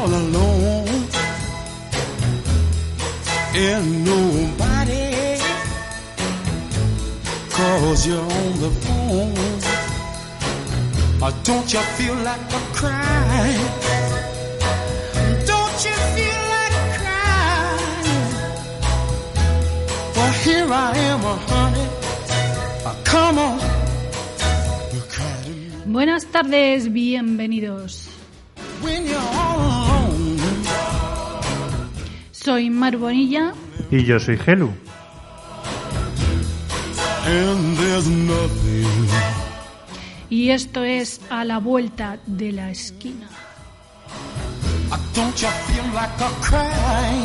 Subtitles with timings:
[0.00, 1.04] all alone
[3.54, 5.36] and nobody
[7.50, 9.60] calls you on the phone.
[11.24, 13.66] Or don't you feel like a crying?
[20.16, 21.86] Well, here I am, honey.
[23.04, 23.58] Come on.
[25.08, 27.99] Cry Buenas tardes, bienvenidos.
[32.32, 33.52] Soy Mar Bonilla
[33.90, 34.70] Y yo soy Gelu.
[37.26, 39.08] And there's nothing.
[40.30, 43.28] y esto es A la Vuelta de la Esquina.
[45.14, 47.24] Don't you feel like a crying?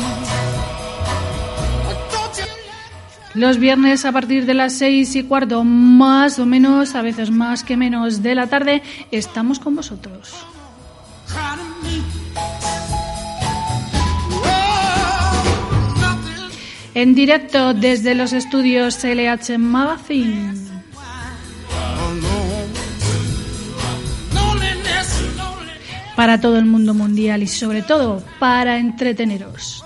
[2.12, 7.02] Don't you Los viernes a partir de las seis y cuarto, más o menos, a
[7.02, 10.34] veces más que menos de la tarde, estamos con vosotros.
[16.96, 20.54] En directo desde los estudios LH Magazine.
[26.16, 29.85] Para todo el mundo mundial y sobre todo para entreteneros.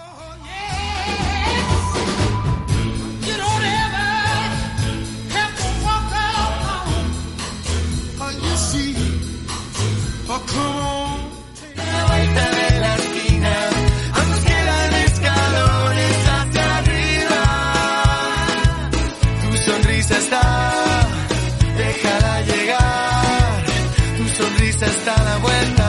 [24.87, 25.80] Está la vuelta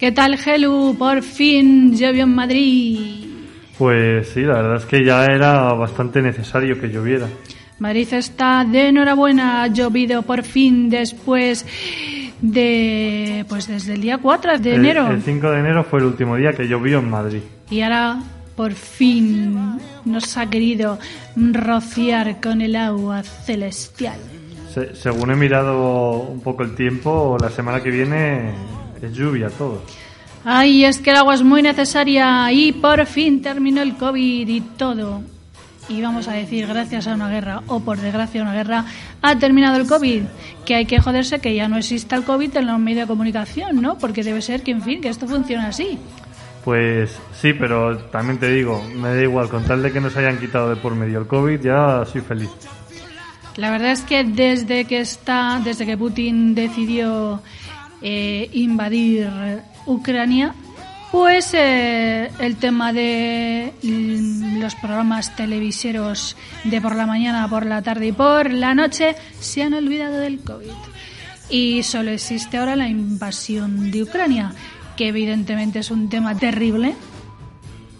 [0.00, 0.96] ¿Qué tal, Gelu?
[0.98, 2.98] Por fin llovió en Madrid.
[3.76, 7.26] Pues sí, la verdad es que ya era bastante necesario que lloviera.
[7.78, 11.64] Madrid está de enhorabuena, ha llovido por fin después
[12.40, 15.10] de, pues desde el día 4 de El- enero.
[15.10, 17.40] El, 5 de enero fue el último día que llovió en Madrid.
[17.70, 18.18] Y ahora
[18.56, 20.98] por fin nos ha querido
[21.36, 24.18] rociar con el agua celestial.
[24.72, 28.52] Se- según he mirado un poco el tiempo, la semana que viene
[29.02, 29.82] es lluvia todo.
[30.44, 34.60] Ay, es que el agua es muy necesaria y por fin terminó el COVID y
[34.60, 35.22] todo.
[35.88, 38.84] Y vamos a decir, gracias a una guerra, o por desgracia a una guerra,
[39.22, 40.22] ha terminado el COVID.
[40.64, 43.82] Que hay que joderse que ya no exista el COVID en los medios de comunicación,
[43.82, 43.98] ¿no?
[43.98, 45.98] Porque debe ser que, en fin, que esto funciona así.
[46.64, 50.38] Pues sí, pero también te digo, me da igual, con tal de que nos hayan
[50.38, 52.50] quitado de por medio el COVID, ya soy feliz.
[53.56, 57.42] La verdad es que desde que está, desde que Putin decidió
[58.02, 59.28] eh, invadir
[59.86, 60.54] Ucrania,
[61.10, 67.82] pues eh, el tema de mm, los programas televiseros de por la mañana, por la
[67.82, 70.70] tarde y por la noche se han olvidado del COVID.
[71.50, 74.52] Y solo existe ahora la invasión de Ucrania,
[74.96, 76.94] que evidentemente es un tema terrible,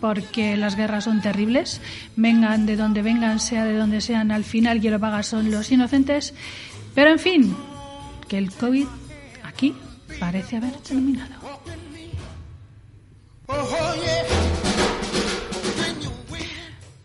[0.00, 1.80] porque las guerras son terribles,
[2.14, 5.72] vengan de donde vengan, sea de donde sean, al final quien lo paga son los
[5.72, 6.32] inocentes.
[6.94, 7.56] Pero en fin,
[8.28, 8.86] que el COVID
[9.42, 9.74] aquí
[10.20, 11.34] parece haber terminado.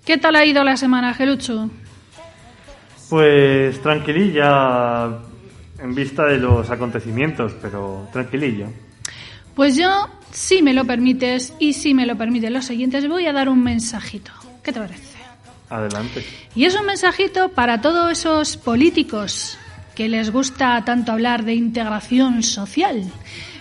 [0.06, 1.70] ¿Qué tal ha ido la semana, Gelucho?
[3.10, 5.08] Pues tranquililla
[5.80, 8.68] en vista de los acontecimientos, pero tranquilillo.
[9.56, 13.34] Pues yo, si me lo permites y si me lo permiten los siguientes, voy a
[13.34, 14.32] dar un mensajito.
[14.62, 15.18] ¿Qué te parece?
[15.70, 16.24] Adelante.
[16.54, 19.58] Y es un mensajito para todos esos políticos
[19.96, 23.10] que les gusta tanto hablar de integración social.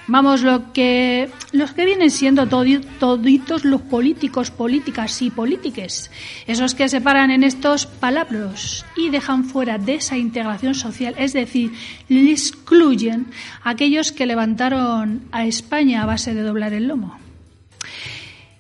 [0.07, 6.11] Vamos, lo que, los que vienen siendo todi- toditos los políticos, políticas y polítiques.
[6.47, 11.33] Esos que se paran en estos palabras y dejan fuera de esa integración social, es
[11.33, 11.73] decir,
[12.11, 13.29] le excluyen
[13.63, 17.17] a aquellos que levantaron a España a base de doblar el lomo.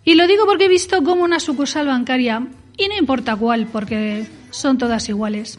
[0.02, 2.46] Y lo digo porque he visto como una sucursal bancaria,
[2.78, 5.58] y no importa cuál, porque son todas iguales,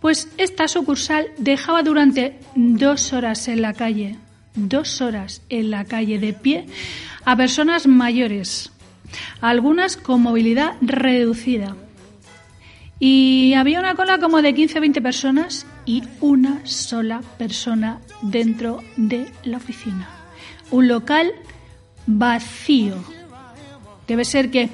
[0.00, 4.16] pues esta sucursal dejaba durante dos horas en la calle,
[4.54, 6.66] dos horas en la calle de pie,
[7.24, 8.72] a personas mayores,
[9.40, 11.76] algunas con movilidad reducida.
[12.98, 19.56] Y había una cola como de 15-20 personas y una sola persona dentro de la
[19.56, 20.08] oficina.
[20.70, 21.32] Un local
[22.06, 22.94] vacío.
[24.06, 24.68] Debe ser que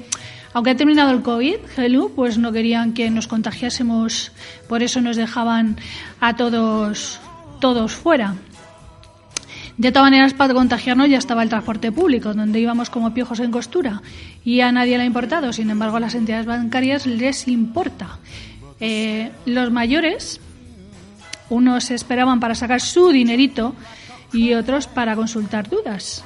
[0.53, 4.31] Aunque ha terminado el COVID, Hello, pues no querían que nos contagiásemos,
[4.67, 5.77] por eso nos dejaban
[6.19, 7.19] a todos,
[7.59, 8.35] todos fuera.
[9.77, 13.51] De todas maneras, para contagiarnos ya estaba el transporte público, donde íbamos como piojos en
[13.51, 14.01] costura,
[14.43, 15.53] y a nadie le ha importado.
[15.53, 18.19] Sin embargo, a las entidades bancarias les importa.
[18.81, 20.41] Eh, los mayores,
[21.49, 23.75] unos esperaban para sacar su dinerito
[24.33, 26.25] y otros para consultar dudas.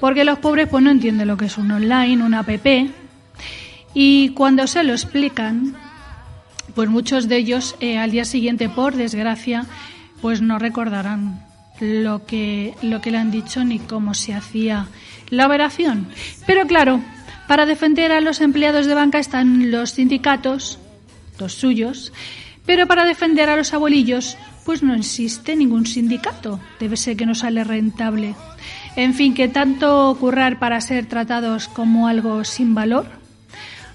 [0.00, 2.66] Porque los pobres pues no entienden lo que es un online, una app,
[3.98, 5.74] y cuando se lo explican,
[6.74, 9.64] pues muchos de ellos eh, al día siguiente, por desgracia,
[10.20, 11.42] pues no recordarán
[11.80, 14.88] lo que, lo que le han dicho ni cómo se hacía
[15.30, 16.08] la operación.
[16.46, 17.00] Pero claro,
[17.48, 20.78] para defender a los empleados de banca están los sindicatos,
[21.38, 22.12] los suyos,
[22.66, 26.60] pero para defender a los abuelillos, pues no existe ningún sindicato.
[26.78, 28.34] Debe ser que no sale rentable.
[28.94, 33.15] En fin, que tanto currar para ser tratados como algo sin valor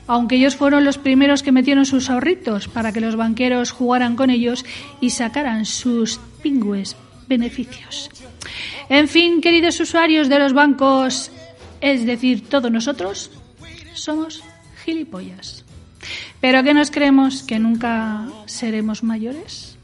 [0.07, 4.29] aunque ellos fueron los primeros que metieron sus ahorritos para que los banqueros jugaran con
[4.29, 4.65] ellos
[4.99, 6.95] y sacaran sus pingües
[7.27, 8.09] beneficios.
[8.89, 11.31] En fin, queridos usuarios de los bancos,
[11.79, 13.31] es decir, todos nosotros,
[13.93, 14.43] somos
[14.83, 15.63] gilipollas.
[16.41, 17.43] ¿Pero qué nos creemos?
[17.43, 19.77] ¿Que nunca seremos mayores?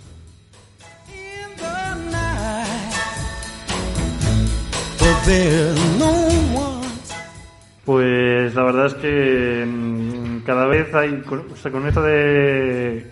[7.87, 13.09] Pues la verdad es que mm, cada vez hay, o con esto de,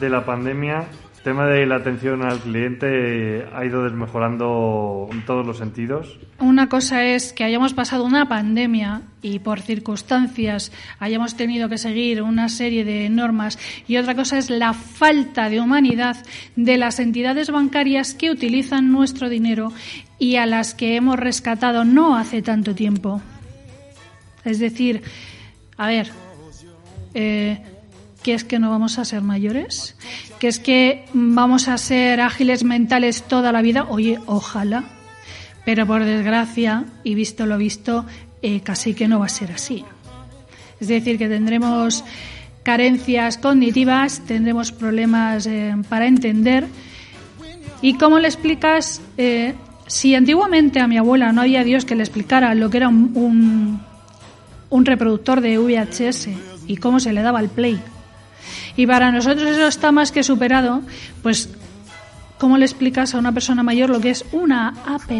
[0.00, 0.88] de la pandemia,
[1.18, 6.18] el tema de la atención al cliente ha ido desmejorando en todos los sentidos.
[6.40, 12.20] Una cosa es que hayamos pasado una pandemia y por circunstancias hayamos tenido que seguir
[12.20, 16.16] una serie de normas y otra cosa es la falta de humanidad
[16.56, 19.72] de las entidades bancarias que utilizan nuestro dinero
[20.18, 23.22] y a las que hemos rescatado no hace tanto tiempo.
[24.46, 25.02] Es decir,
[25.76, 26.08] a ver,
[27.14, 27.58] eh,
[28.22, 29.96] ¿qué es que no vamos a ser mayores?
[30.38, 33.86] ¿Qué es que vamos a ser ágiles mentales toda la vida?
[33.90, 34.84] Oye, ojalá.
[35.64, 38.06] Pero por desgracia, y visto lo visto,
[38.40, 39.84] eh, casi que no va a ser así.
[40.80, 42.04] Es decir, que tendremos
[42.62, 46.68] carencias cognitivas, tendremos problemas eh, para entender.
[47.82, 49.02] ¿Y cómo le explicas?
[49.88, 53.80] si antiguamente a mi abuela no había Dios que le explicara lo que era un
[54.70, 56.28] reproductor de VHS
[56.66, 57.80] y cómo se le daba el play.
[58.76, 60.82] Y para nosotros eso está más que superado,
[61.22, 61.48] pues
[62.38, 65.10] ¿cómo le explicas a una persona mayor lo que es una app?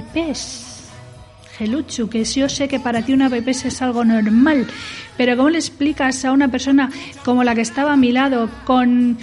[1.58, 4.66] Geluchu, que yo sé que para ti una app es algo normal,
[5.16, 6.90] pero ¿cómo le explicas a una persona
[7.24, 9.16] como la que estaba a mi lado con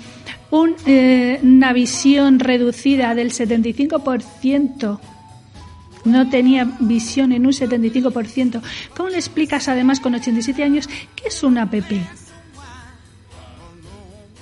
[0.85, 4.99] eh, una visión reducida del 75%?
[6.05, 8.61] No tenía visión en un 75%.
[8.95, 11.73] ¿Cómo le explicas además con 87 años qué es una app?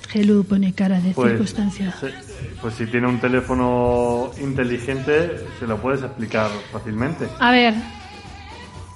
[0.10, 1.96] Gelu pone cara de pues, circunstancia.
[2.62, 7.28] pues si tiene un teléfono inteligente, se lo puedes explicar fácilmente.
[7.40, 7.74] A ver,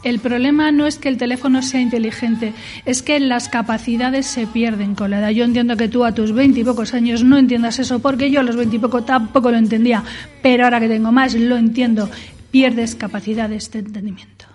[0.03, 2.53] el problema no es que el teléfono sea inteligente,
[2.85, 5.29] es que las capacidades se pierden con la edad.
[5.29, 8.42] Yo entiendo que tú a tus veinte y pocos años no entiendas eso, porque yo
[8.42, 10.04] a los poco tampoco lo entendía,
[10.44, 12.09] pero ahora que tengo más lo entiendo
[12.56, 14.45] pierdes capacidades de entendimiento.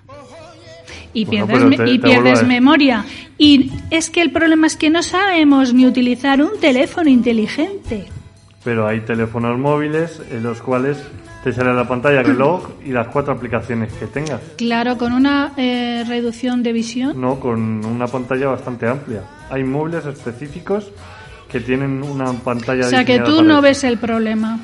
[1.12, 3.04] Y pierdes, y pierdes memoria.
[3.36, 8.06] Y es que el problema es que no sabemos ni utilizar un teléfono inteligente.
[8.64, 10.96] Pero hay teléfonos móviles en los cuales
[11.44, 14.40] te sale la pantalla reloj y las cuatro aplicaciones que tengas.
[14.56, 17.20] Claro, con una eh, reducción de visión.
[17.20, 19.24] No, con una pantalla bastante amplia.
[19.50, 20.90] Hay móviles específicos
[21.52, 22.86] que tienen una pantalla.
[22.86, 24.58] O sea que tú no ves el problema.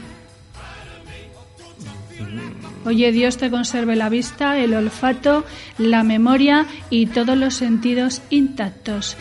[2.87, 5.45] Oye, Dios te conserve la vista, el olfato,
[5.76, 9.16] la memoria y todos los sentidos intactos.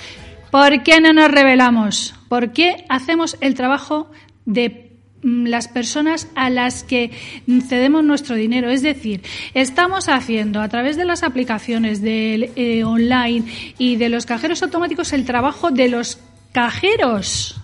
[0.51, 2.13] ¿Por qué no nos revelamos?
[2.29, 4.12] ¿Por qué hacemos el trabajo
[4.45, 4.91] de
[5.24, 7.10] mm, las personas a las que
[7.67, 8.69] cedemos nuestro dinero.
[8.69, 9.24] Es decir,
[9.55, 13.45] estamos haciendo a través de las aplicaciones de eh, online
[13.79, 16.19] y de los cajeros automáticos el trabajo de los
[16.51, 17.60] cajeros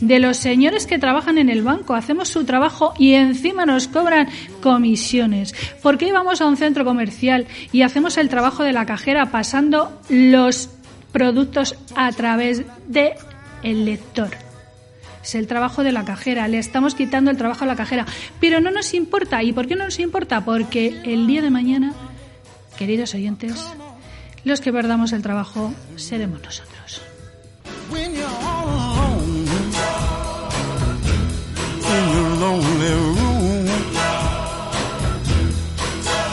[0.00, 1.94] de los señores que trabajan en el banco.
[1.94, 4.28] Hacemos su trabajo y encima nos cobran
[4.60, 5.54] comisiones.
[5.82, 10.00] ¿Por qué vamos a un centro comercial y hacemos el trabajo de la cajera pasando
[10.08, 10.70] los
[11.12, 13.14] productos a través de
[13.62, 14.30] el lector?
[15.24, 18.04] Es el trabajo de la cajera, le estamos quitando el trabajo a la cajera,
[18.40, 19.42] pero no nos importa.
[19.42, 20.44] ¿Y por qué no nos importa?
[20.44, 21.94] Porque el día de mañana,
[22.76, 23.54] queridos oyentes,
[24.44, 27.00] los que perdamos el trabajo seremos nosotros.
[32.34, 33.68] Lonely room.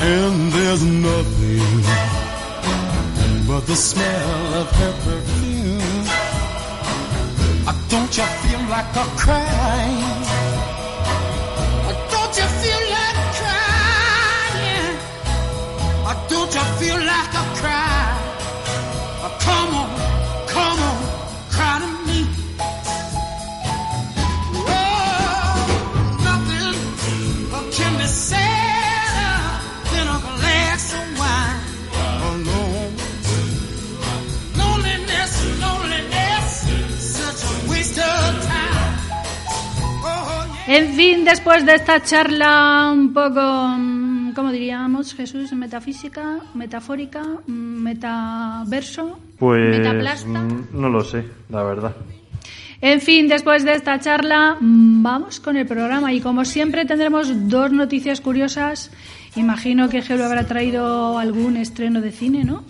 [0.04, 1.84] And there's nothing
[3.48, 5.42] but the smell of her perfume.
[7.92, 10.41] Don't you feel like a crying?
[40.74, 45.52] En fin, después de esta charla un poco, mm, ¿cómo diríamos, Jesús?
[45.52, 50.30] Metafísica, metafórica, mm, metaverso, Pues metaplasta.
[50.30, 51.94] mm, no lo sé, la verdad.
[52.80, 57.74] En fin, después de esta charla, vamos con el programa y como siempre tendremos dos
[57.74, 58.92] noticias curiosas.
[59.36, 62.64] Imagino que Gelo habrá traído algún estreno de cine, ¿no?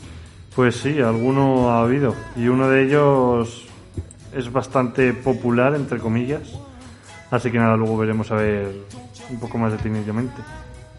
[0.55, 2.15] Pues sí, alguno ha habido.
[2.35, 3.67] Y uno de ellos
[4.35, 6.57] es bastante popular, entre comillas.
[7.31, 8.75] Así que nada, luego veremos a ver
[9.29, 10.41] un poco más detenidamente.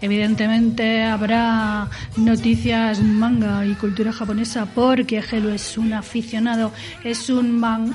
[0.00, 6.72] Evidentemente habrá noticias manga y cultura japonesa porque Gelo es un aficionado,
[7.04, 7.92] es un man...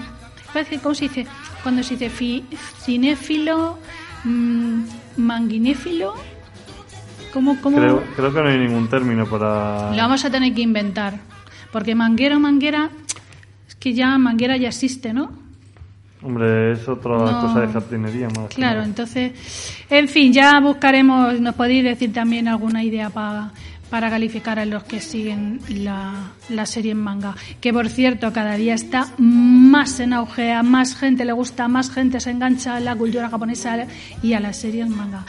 [0.54, 1.28] Parece, ¿Cómo se dice?
[1.64, 2.46] Cuando se dice fi-
[2.80, 3.78] cinéfilo,
[4.24, 4.82] mm,
[5.18, 6.14] manguinéfilo,
[7.34, 7.78] ¿cómo, cómo?
[7.78, 9.92] Creo, creo que no hay ningún término para...
[9.92, 11.20] Lo vamos a tener que inventar.
[11.74, 12.90] Porque manguera, manguera,
[13.68, 15.32] es que ya manguera ya existe, ¿no?
[16.22, 17.42] Hombre, es otra No.
[17.42, 18.54] cosa de jardinería más.
[18.56, 19.34] Claro, entonces,
[19.90, 23.52] en fin, ya buscaremos, nos podéis decir también alguna idea pa-
[23.92, 27.36] para calificar a los que siguen la, la serie en manga.
[27.62, 31.92] Que por cierto, cada día está más en auge, a más gente le gusta, más
[31.92, 33.86] gente se engancha a la cultura japonesa
[34.24, 35.24] y a la serie en manga.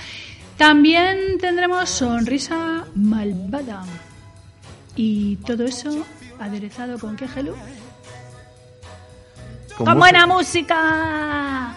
[0.56, 3.84] También tendremos Sonrisa Malvada.
[4.96, 6.04] Y todo eso
[6.40, 7.52] aderezado con qué, Gelu?
[9.78, 11.72] Con ¡Con buena música!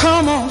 [0.00, 0.48] Come on.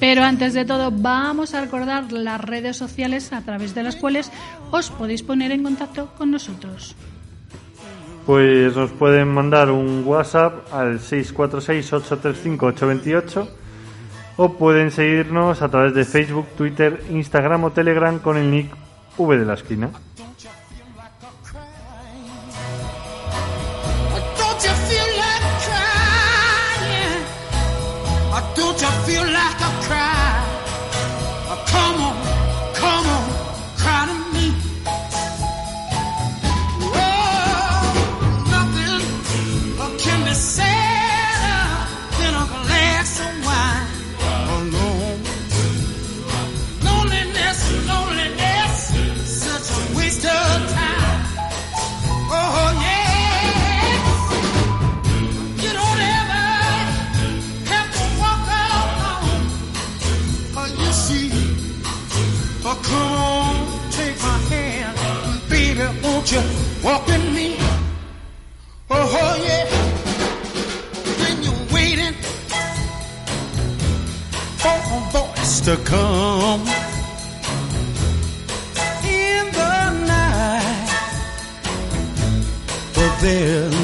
[0.00, 4.32] Pero antes de todo, vamos a recordar las redes sociales a través de las cuales
[4.72, 6.96] os podéis poner en contacto con nosotros.
[8.26, 13.48] Pues nos pueden mandar un WhatsApp al 646-835-828
[14.38, 18.74] o pueden seguirnos a través de Facebook, Twitter, Instagram o Telegram con el nick
[19.16, 19.90] V de la esquina.
[66.88, 67.56] Me?
[68.90, 69.66] Oh, oh yeah.
[71.20, 72.14] When you're waiting
[74.62, 76.60] for a voice to come
[79.04, 80.88] in the night
[82.94, 83.77] but there's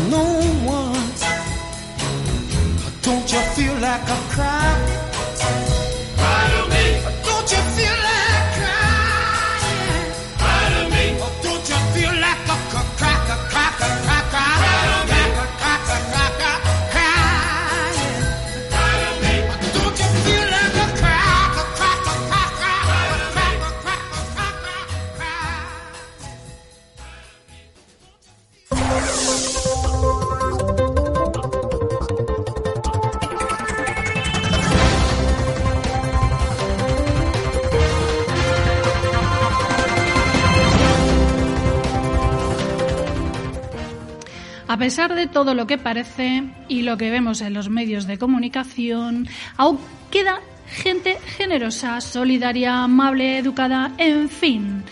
[44.84, 49.26] pesar de todo lo que parece y lo que vemos en los medios de comunicación,
[49.56, 49.78] aún
[50.10, 54.82] queda gente generosa, solidaria, amable, educada, en fin.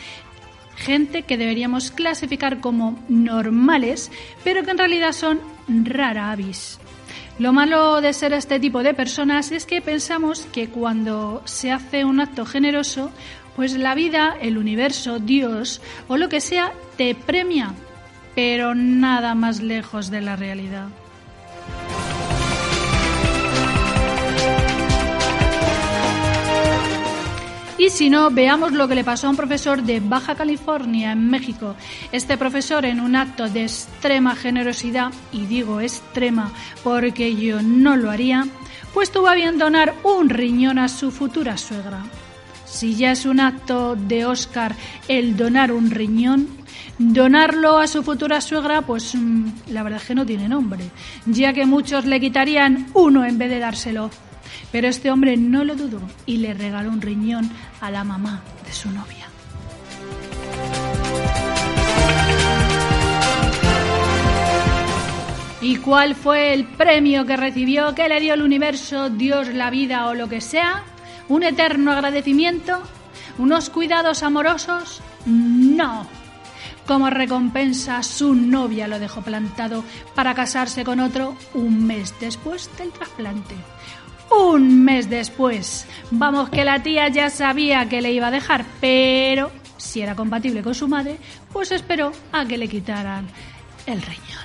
[0.77, 4.11] Gente que deberíamos clasificar como normales,
[4.43, 6.79] pero que en realidad son rara avis.
[7.39, 12.07] Lo malo de ser este tipo de personas es que pensamos que cuando se hace
[12.07, 13.11] un acto generoso,
[13.57, 17.75] pues la vida, el universo, Dios o lo que sea te premia,
[18.35, 20.89] pero nada más lejos de la realidad.
[27.83, 31.29] Y si no, veamos lo que le pasó a un profesor de Baja California, en
[31.29, 31.75] México.
[32.12, 36.53] Este profesor, en un acto de extrema generosidad, y digo extrema
[36.85, 38.47] porque yo no lo haría,
[38.95, 42.05] pues tuvo a bien donar un riñón a su futura suegra.
[42.67, 44.77] Si ya es un acto de Oscar
[45.09, 46.47] el donar un riñón,
[46.99, 50.85] donarlo a su futura suegra, pues mm, la verdad es que no tiene nombre,
[51.27, 54.11] ya que muchos le quitarían uno en vez de dárselo.
[54.71, 58.73] Pero este hombre no lo dudó y le regaló un riñón a la mamá de
[58.73, 59.29] su novia.
[65.61, 67.95] ¿Y cuál fue el premio que recibió?
[67.95, 70.83] ¿Qué le dio el universo, Dios, la vida o lo que sea?
[71.29, 72.83] ¿Un eterno agradecimiento?
[73.39, 75.01] ¿Unos cuidados amorosos?
[75.25, 76.22] No.
[76.93, 79.83] Como recompensa, su novia lo dejó plantado
[80.15, 83.55] para casarse con otro un mes después del trasplante.
[84.31, 85.87] Un mes después.
[86.11, 90.63] Vamos que la tía ya sabía que le iba a dejar, pero si era compatible
[90.63, 91.17] con su madre,
[91.51, 93.27] pues esperó a que le quitaran
[93.87, 94.43] el riñón.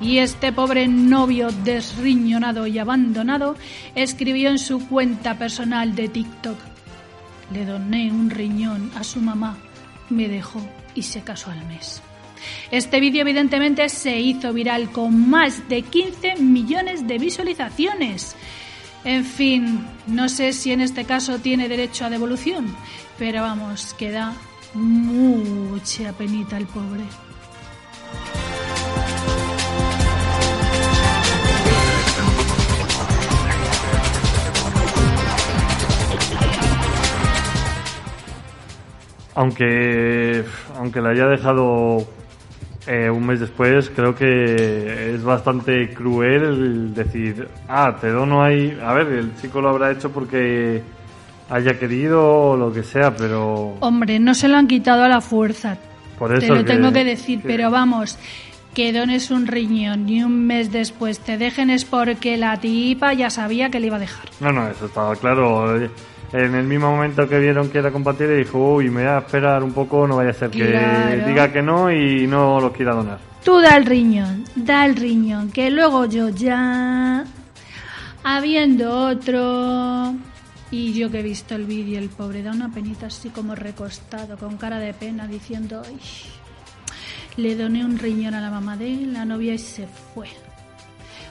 [0.00, 3.56] Y este pobre novio desriñonado y abandonado
[3.94, 6.69] escribió en su cuenta personal de TikTok,
[7.52, 9.58] le doné un riñón a su mamá,
[10.08, 10.60] me dejó
[10.94, 12.02] y se casó al mes.
[12.70, 18.36] Este vídeo evidentemente se hizo viral con más de 15 millones de visualizaciones.
[19.04, 22.74] En fin, no sé si en este caso tiene derecho a devolución,
[23.18, 24.34] pero vamos, que da
[24.74, 27.04] mucha penita el pobre.
[39.40, 40.44] Aunque,
[40.76, 42.06] aunque la haya dejado
[42.86, 48.78] eh, un mes después, creo que es bastante cruel el decir, ah, te dono ahí.
[48.84, 50.82] A ver, el chico lo habrá hecho porque
[51.48, 53.76] haya querido o lo que sea, pero.
[53.80, 55.78] Hombre, no se lo han quitado a la fuerza.
[56.18, 58.18] Por eso Te lo que- tengo que decir, que- pero vamos,
[58.74, 63.30] que dones un riñón y un mes después te dejen es porque la tipa ya
[63.30, 64.26] sabía que le iba a dejar.
[64.40, 65.88] No, no, eso estaba claro.
[66.32, 69.64] En el mismo momento que vieron que era compatible, dijo, uy, me voy a esperar
[69.64, 71.26] un poco, no vaya a ser que Claro.
[71.26, 73.18] diga que no y no lo quiera donar.
[73.44, 77.24] Tú da el riñón, da el riñón, que luego yo ya,
[78.22, 80.14] habiendo otro...
[80.72, 84.36] Y yo que he visto el vídeo, el pobre da una penita así como recostado,
[84.36, 85.98] con cara de pena, diciendo, "Ay,
[87.36, 90.28] le doné un riñón a la mamá de la novia y se fue.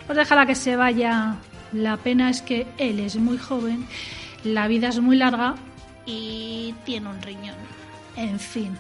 [0.06, 1.36] Pues déjala que se vaya.
[1.72, 3.86] La pena es que él es muy joven,
[4.44, 5.56] la vida es muy larga
[6.06, 7.56] y tiene un riñón.
[8.16, 8.78] En fin,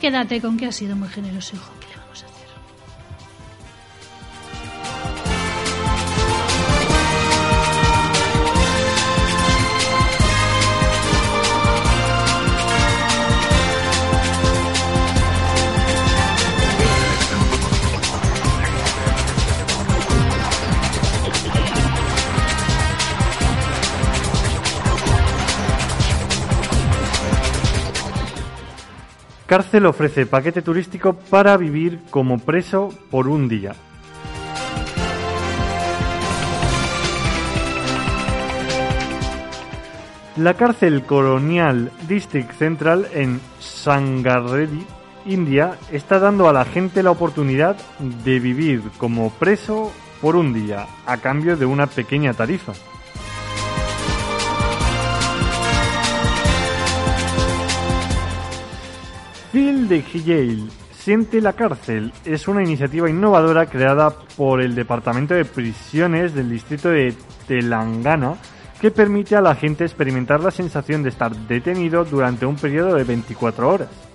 [0.00, 1.79] quédate con que ha sido muy generoso, hijo.
[29.50, 33.74] Cárcel ofrece paquete turístico para vivir como preso por un día.
[40.36, 44.86] La cárcel Colonial District Central en Sangareddy,
[45.26, 50.86] India, está dando a la gente la oportunidad de vivir como preso por un día,
[51.06, 52.74] a cambio de una pequeña tarifa.
[59.52, 65.44] Phil de Yale Siente la cárcel es una iniciativa innovadora creada por el Departamento de
[65.44, 67.14] Prisiones del Distrito de
[67.48, 68.36] Telangana
[68.80, 73.04] que permite a la gente experimentar la sensación de estar detenido durante un periodo de
[73.04, 74.09] 24 horas.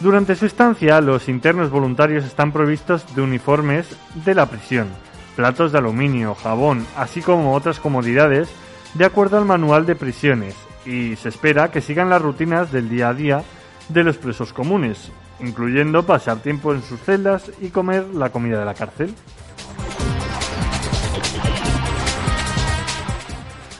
[0.00, 4.88] Durante su estancia, los internos voluntarios están provistos de uniformes de la prisión,
[5.36, 8.50] platos de aluminio, jabón, así como otras comodidades
[8.92, 10.54] de acuerdo al manual de prisiones,
[10.84, 13.42] y se espera que sigan las rutinas del día a día
[13.88, 18.64] de los presos comunes, incluyendo pasar tiempo en sus celdas y comer la comida de
[18.66, 19.14] la cárcel.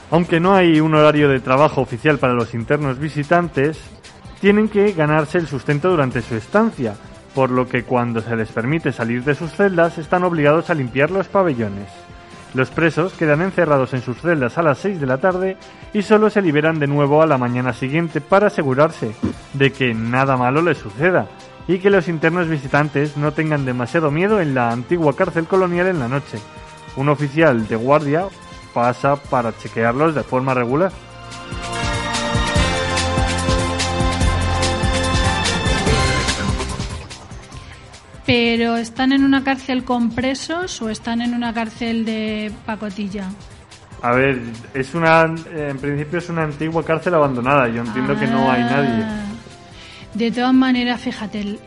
[0.09, 3.77] Aunque no hay un horario de trabajo oficial para los internos visitantes,
[4.39, 6.95] tienen que ganarse el sustento durante su estancia,
[7.33, 11.11] por lo que cuando se les permite salir de sus celdas están obligados a limpiar
[11.11, 11.87] los pabellones.
[12.53, 15.57] Los presos quedan encerrados en sus celdas a las 6 de la tarde
[15.93, 19.11] y solo se liberan de nuevo a la mañana siguiente para asegurarse
[19.53, 21.27] de que nada malo les suceda
[21.67, 25.99] y que los internos visitantes no tengan demasiado miedo en la antigua cárcel colonial en
[25.99, 26.39] la noche.
[26.95, 28.25] Un oficial de guardia
[28.73, 30.91] pasa para chequearlos de forma regular.
[38.27, 43.29] Pero ¿están en una cárcel con presos o están en una cárcel de pacotilla?
[44.01, 44.41] A ver,
[44.73, 47.69] es una, en principio es una antigua cárcel abandonada.
[47.69, 49.03] Yo entiendo que no hay nadie.
[49.05, 49.23] Ah.
[50.13, 51.57] De todas maneras, fíjate,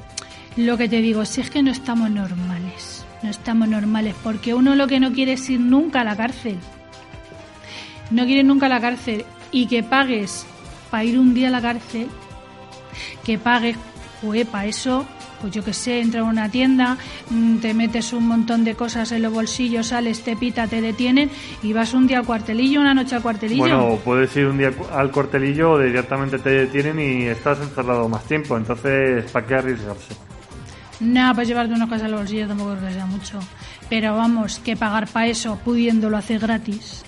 [0.57, 4.75] lo que te digo, si es que no estamos normales, no estamos normales, porque uno
[4.75, 6.59] lo que no quiere es ir nunca a la cárcel.
[8.11, 10.45] No quiere nunca a la cárcel y que pagues
[10.91, 12.09] para ir un día a la cárcel,
[13.25, 13.79] que pagues,
[14.21, 15.07] pues para eso,
[15.41, 16.97] pues yo que sé, entra a una tienda,
[17.31, 21.31] mm, te metes un montón de cosas en los bolsillos, sales, te pita, te detienen
[21.63, 23.61] y vas un día al cuartelillo, una noche al cuartelillo.
[23.61, 28.25] Bueno, puedes ir un día al cuartelillo o directamente te detienen y estás encerrado más
[28.25, 28.57] tiempo.
[28.57, 30.15] Entonces, ¿para qué arriesgarse?
[31.01, 33.39] Nada, pues llevarte unas cosas al bolsillo tampoco creo que sea mucho.
[33.89, 37.05] Pero vamos, que pagar para eso pudiéndolo hacer gratis.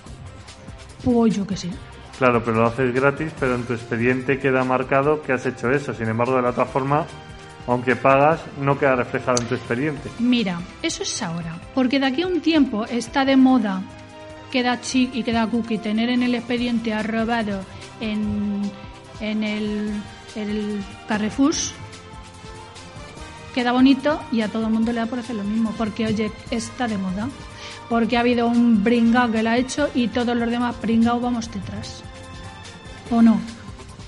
[1.03, 1.69] Pues yo que sé.
[2.17, 5.93] Claro, pero lo haces gratis, pero en tu expediente queda marcado que has hecho eso.
[5.93, 7.05] Sin embargo, de la otra forma,
[7.67, 10.09] aunque pagas, no queda reflejado en tu expediente.
[10.19, 11.59] Mira, eso es ahora.
[11.73, 13.81] Porque de aquí a un tiempo está de moda,
[14.51, 17.61] queda chic y queda cookie tener en el expediente arrobado
[18.01, 18.61] en,
[19.19, 19.93] en el,
[20.35, 21.53] el Carrefour.
[23.55, 25.73] Queda bonito y a todo el mundo le da por hacer lo mismo.
[25.77, 27.29] Porque, oye, está de moda.
[27.87, 31.51] Porque ha habido un bringao que lo ha hecho y todos los demás bringados vamos
[31.51, 32.03] detrás.
[33.11, 33.39] ¿O no?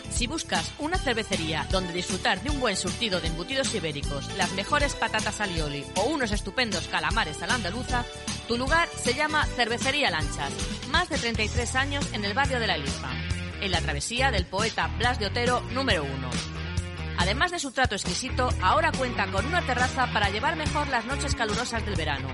[0.10, 4.94] Si buscas una cervecería donde disfrutar de un buen surtido de embutidos ibéricos, las mejores
[4.94, 8.06] patatas alioli o unos estupendos calamares a la andaluza,
[8.48, 10.54] tu lugar se llama Cervecería Lanchas.
[10.90, 13.12] Más de 33 años en el barrio de La Lipa,
[13.62, 16.61] en la travesía del poeta Blas de Otero número 1.
[17.18, 21.36] Además de su trato exquisito, ahora cuenta con una terraza para llevar mejor las noches
[21.36, 22.30] calurosas del verano.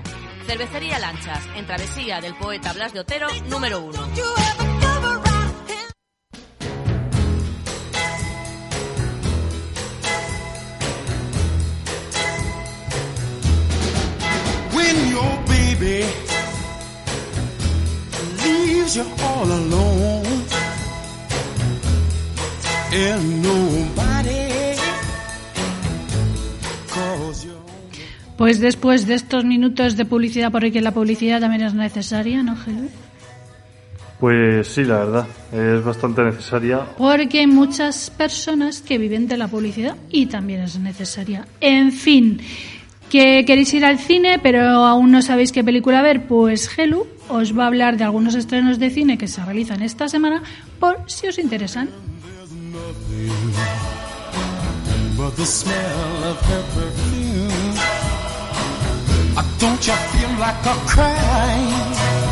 [0.46, 4.08] Cervecería Lanchas, en travesía del poeta Blas de Otero número 1.
[14.78, 16.06] when your baby
[18.42, 19.98] leaves you all alone
[28.38, 32.88] Pues después de estos minutos de publicidad, porque la publicidad también es necesaria, ¿no, Gelu?
[34.20, 36.86] Pues sí, la verdad, es bastante necesaria.
[36.96, 41.48] Porque hay muchas personas que viven de la publicidad y también es necesaria.
[41.60, 42.40] En fin,
[43.10, 47.58] que queréis ir al cine, pero aún no sabéis qué película ver, pues Gelu os
[47.58, 50.44] va a hablar de algunos estrenos de cine que se realizan esta semana
[50.78, 51.88] por si os interesan.
[59.58, 62.27] Don't you feel like a crying?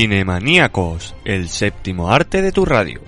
[0.00, 3.02] Cinemaníacos, el séptimo arte de tu radio.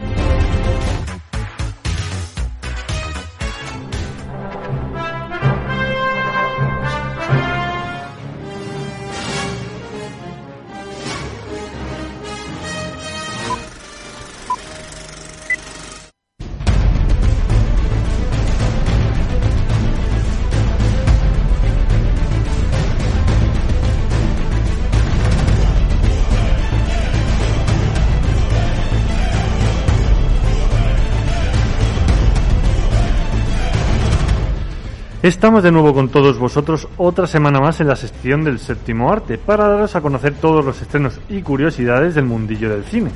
[35.22, 39.38] Estamos de nuevo con todos vosotros otra semana más en la sección del séptimo arte
[39.38, 43.12] para daros a conocer todos los estrenos y curiosidades del mundillo del cine.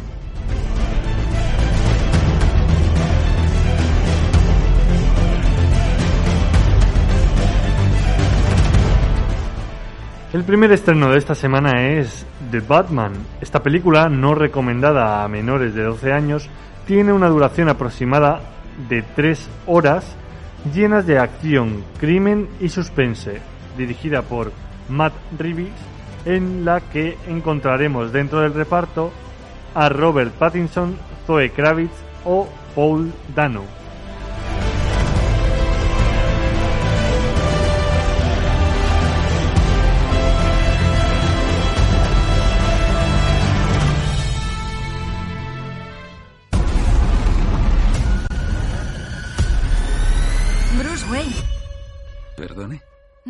[10.32, 13.14] El primer estreno de esta semana es The Batman.
[13.40, 16.48] Esta película, no recomendada a menores de 12 años,
[16.86, 18.42] tiene una duración aproximada
[18.88, 20.16] de 3 horas
[20.72, 23.40] llenas de acción, crimen y suspense,
[23.76, 24.52] dirigida por
[24.88, 25.72] Matt Reeves,
[26.24, 29.12] en la que encontraremos dentro del reparto
[29.74, 33.75] a Robert Pattinson, Zoe Kravitz o Paul Dano.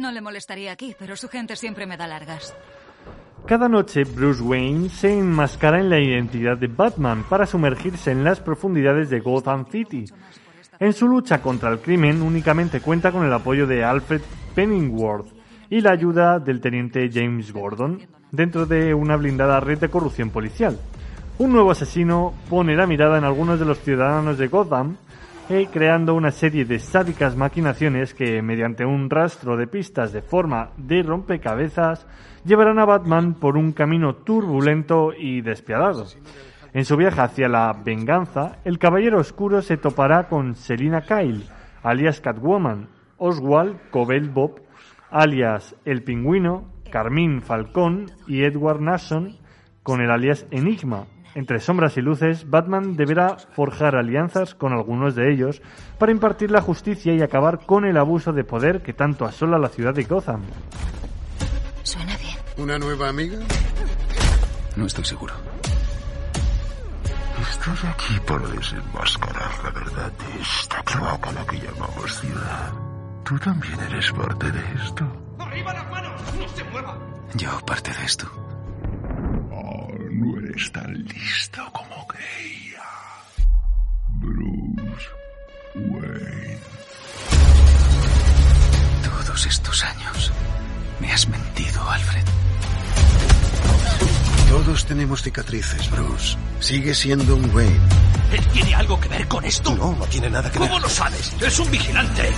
[0.07, 2.55] No le molestaría aquí, pero su gente siempre me da largas.
[3.45, 8.39] Cada noche Bruce Wayne se enmascara en la identidad de Batman para sumergirse en las
[8.39, 10.05] profundidades de Gotham City.
[10.79, 14.21] En su lucha contra el crimen únicamente cuenta con el apoyo de Alfred
[14.55, 15.27] Pennyworth
[15.71, 20.79] y la ayuda del teniente James Gordon dentro de una blindada red de corrupción policial.
[21.39, 24.99] Un nuevo asesino pone la mirada en algunos de los ciudadanos de Gotham
[25.49, 30.71] eh, creando una serie de sádicas maquinaciones que, mediante un rastro de pistas de forma
[30.77, 32.07] de rompecabezas,
[32.45, 36.07] llevarán a Batman por un camino turbulento y despiadado.
[36.73, 41.45] En su viaje hacia la venganza, el Caballero Oscuro se topará con Selina Kyle,
[41.83, 44.61] alias Catwoman, Oswald Cobell Bob,
[45.11, 49.37] alias El Pingüino, Carmín Falcón y Edward Nason,
[49.83, 51.07] con el alias Enigma.
[51.37, 55.61] Entre sombras y luces, Batman deberá forjar alianzas con algunos de ellos
[55.99, 59.69] para impartir la justicia y acabar con el abuso de poder que tanto asola la
[59.69, 60.41] ciudad de Gotham.
[61.83, 62.39] Suena bien.
[62.57, 63.37] ¿Una nueva amiga?
[64.77, 65.35] No estoy seguro.
[67.51, 72.73] Estoy aquí para desenmascarar la verdad de esta cloaca a la que llamamos ciudad.
[73.27, 75.05] ¿Tú también eres parte de esto?
[77.35, 78.46] Yo parte de esto.
[80.57, 82.83] Eres tan listo como creía.
[84.09, 85.07] Bruce
[85.75, 86.59] Wayne.
[89.05, 90.33] Todos estos años
[90.99, 92.25] me has mentido, Alfred.
[94.49, 96.39] Todos tenemos cicatrices, Bruce.
[96.61, 97.79] Sigue siendo un Wayne.
[98.33, 99.75] ¿Él tiene algo que ver con esto?
[99.75, 100.69] No, no tiene nada que ver.
[100.69, 101.35] ¿Cómo lo sabes?
[101.39, 102.31] ¡Es un vigilante!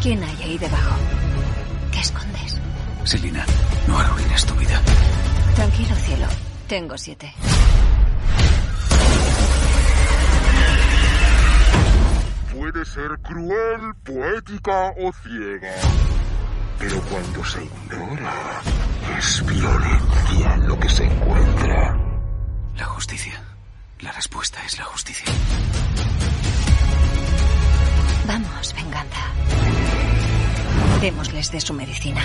[0.00, 0.94] ¿Quién hay ahí debajo?
[1.90, 2.60] ¿Qué escondes?
[3.02, 3.44] Selina,
[3.88, 4.80] no arruines tu vida.
[5.56, 6.53] Tranquilo, cielo.
[6.68, 7.32] Tengo siete.
[12.54, 15.74] Puede ser cruel, poética o ciega.
[16.78, 18.62] Pero cuando se ignora,
[19.18, 21.98] es violencia lo que se encuentra.
[22.76, 23.42] La justicia.
[24.00, 25.26] La respuesta es la justicia.
[28.26, 29.20] Vamos, venganza.
[31.00, 32.22] Démosles de su medicina.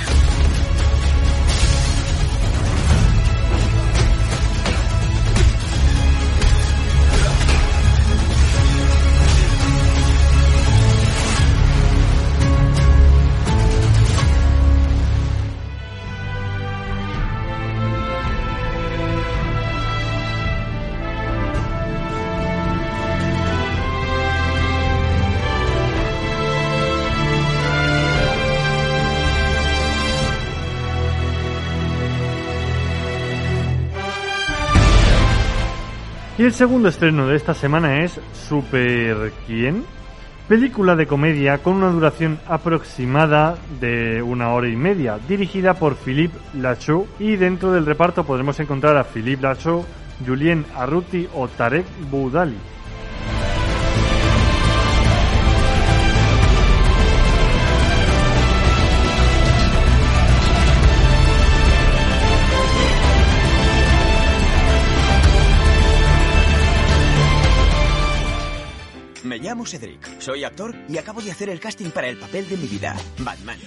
[36.39, 39.83] Y el segundo estreno de esta semana es Super ¿Quién?
[40.47, 46.39] Película de comedia con una duración aproximada de una hora y media, dirigida por Philippe
[46.53, 49.83] Lachaud y dentro del reparto podremos encontrar a Philippe Lachaud,
[50.25, 52.55] Julien Arruti o Tarek Boudali.
[69.49, 72.67] Llamo Cedric, soy actor y acabo de hacer el casting para el papel de mi
[72.67, 73.57] vida, Batman.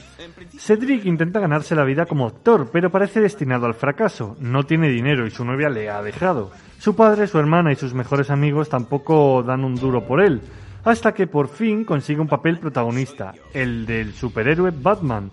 [0.56, 4.36] Cedric intenta ganarse la vida como actor, pero parece destinado al fracaso.
[4.38, 6.52] No tiene dinero y su novia le ha dejado.
[6.78, 10.40] Su padre, su hermana y sus mejores amigos tampoco dan un duro por él,
[10.84, 15.32] hasta que por fin consigue un papel protagonista, el del superhéroe Batman.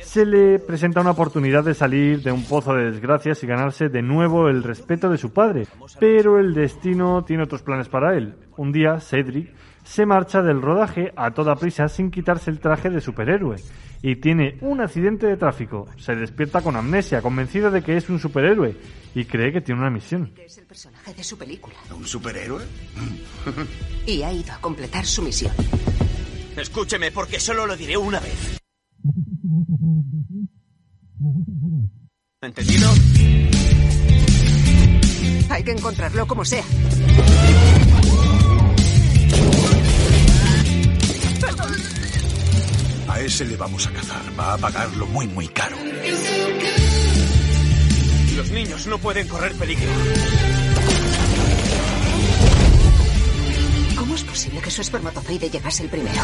[0.00, 4.00] Se le presenta una oportunidad de salir de un pozo de desgracias y ganarse de
[4.00, 5.66] nuevo el respeto de su padre,
[6.00, 8.34] pero el destino tiene otros planes para él.
[8.56, 9.52] Un día, Cedric
[9.84, 13.56] se marcha del rodaje a toda prisa sin quitarse el traje de superhéroe
[14.02, 15.86] y tiene un accidente de tráfico.
[15.96, 18.76] Se despierta con amnesia, convencido de que es un superhéroe
[19.14, 20.32] y cree que tiene una misión.
[20.36, 21.76] Es el personaje de su película.
[21.94, 22.64] ¿Un superhéroe?
[24.06, 25.52] y ha ido a completar su misión.
[26.56, 28.58] Escúcheme, porque solo lo diré una vez.
[32.42, 32.90] ¿Entendido?
[35.48, 36.64] Hay que encontrarlo como sea.
[43.26, 44.22] Ese le vamos a cazar.
[44.38, 45.76] Va a pagarlo muy, muy caro.
[48.36, 49.90] Los niños no pueden correr peligro.
[53.96, 56.20] ¿Cómo es posible que su espermatozoide llegase el primero?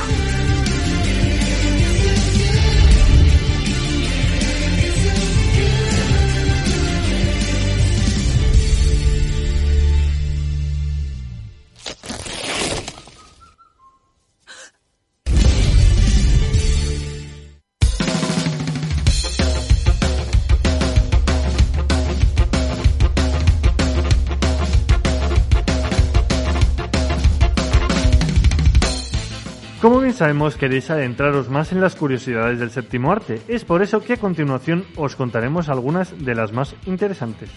[30.20, 33.40] Sabemos, queréis adentraros más en las curiosidades del séptimo arte.
[33.48, 37.48] Es por eso que a continuación os contaremos algunas de las más interesantes.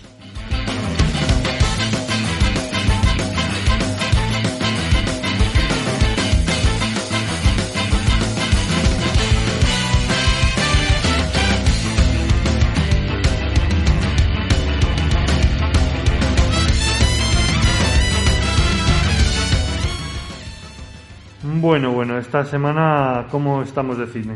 [21.64, 24.34] Bueno, bueno, esta semana, ¿cómo estamos de cine?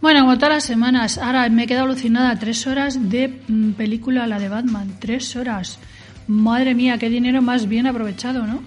[0.00, 2.38] Bueno, como todas las semanas, ahora me he quedado alucinada.
[2.38, 4.94] Tres horas de mm, película, la de Batman.
[4.98, 5.78] Tres horas.
[6.28, 8.62] Madre mía, qué dinero más bien aprovechado, ¿no?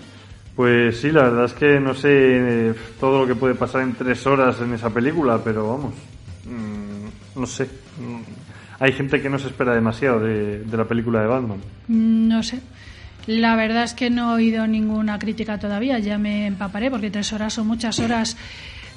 [0.56, 3.96] Pues sí, la verdad es que no sé eh, todo lo que puede pasar en
[3.96, 5.96] tres horas en esa película, pero vamos,
[6.46, 7.64] mm, no sé.
[8.00, 8.22] Mm,
[8.80, 11.58] Hay gente que no se espera demasiado de, de la película de Batman.
[11.88, 12.62] No sé.
[13.28, 16.00] La verdad es que no he oído ninguna crítica todavía.
[16.00, 18.38] Ya me empaparé porque tres horas son muchas horas.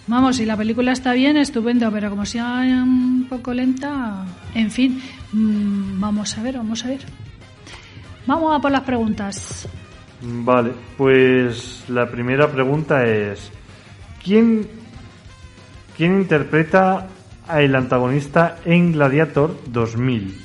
[0.06, 5.02] Vamos, si la película está bien, estupendo, pero como sea un poco lenta, en fin,
[5.32, 7.00] mm, vamos a ver, vamos a ver.
[8.26, 9.68] Vamos a por las preguntas.
[10.20, 13.50] Vale, pues la primera pregunta es
[14.22, 14.66] ¿quién,
[15.96, 17.06] quién interpreta
[17.46, 20.38] al antagonista en Gladiator 2000?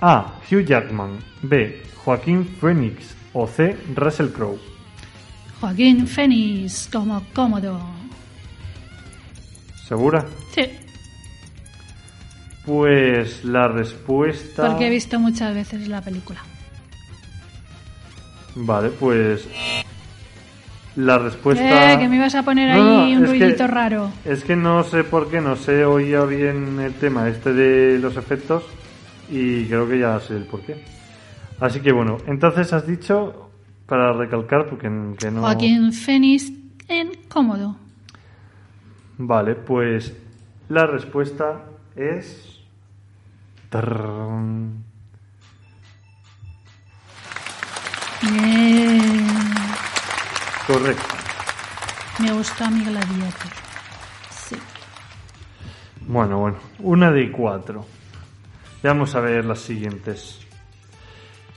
[0.00, 0.34] A.
[0.50, 1.82] Hugh Jackman B.
[1.96, 3.76] Joaquín Phoenix o C.
[3.94, 4.58] Russell Crowe.
[5.60, 7.80] Joaquín Fénix como cómodo.
[9.86, 10.24] ¿Segura?
[10.54, 10.62] Sí,
[12.64, 14.66] Pues la respuesta...
[14.68, 16.40] porque he visto muchas veces la película.
[18.54, 19.46] Vale, pues
[20.96, 21.94] la respuesta...
[21.94, 24.10] Eh, que me ibas a poner No, ahí no, un es que- ruidito raro.
[24.24, 28.16] Es que no sé por qué, no sé oía bien el tema este de los
[28.16, 28.62] efectos
[29.30, 30.84] y creo que ya sé el por qué.
[31.62, 33.50] Así que bueno, entonces has dicho,
[33.86, 35.42] para recalcar, porque que no...
[35.42, 36.50] Joaquín Fénix
[36.88, 37.76] en cómodo.
[39.16, 40.12] Vale, pues
[40.68, 42.58] la respuesta es...
[48.22, 49.36] Bien.
[50.66, 51.14] Correcto.
[52.18, 53.52] Me gusta mi gladiator.
[54.30, 54.56] Sí.
[56.08, 57.86] Bueno, bueno, una de cuatro.
[58.82, 60.40] Vamos a ver las siguientes.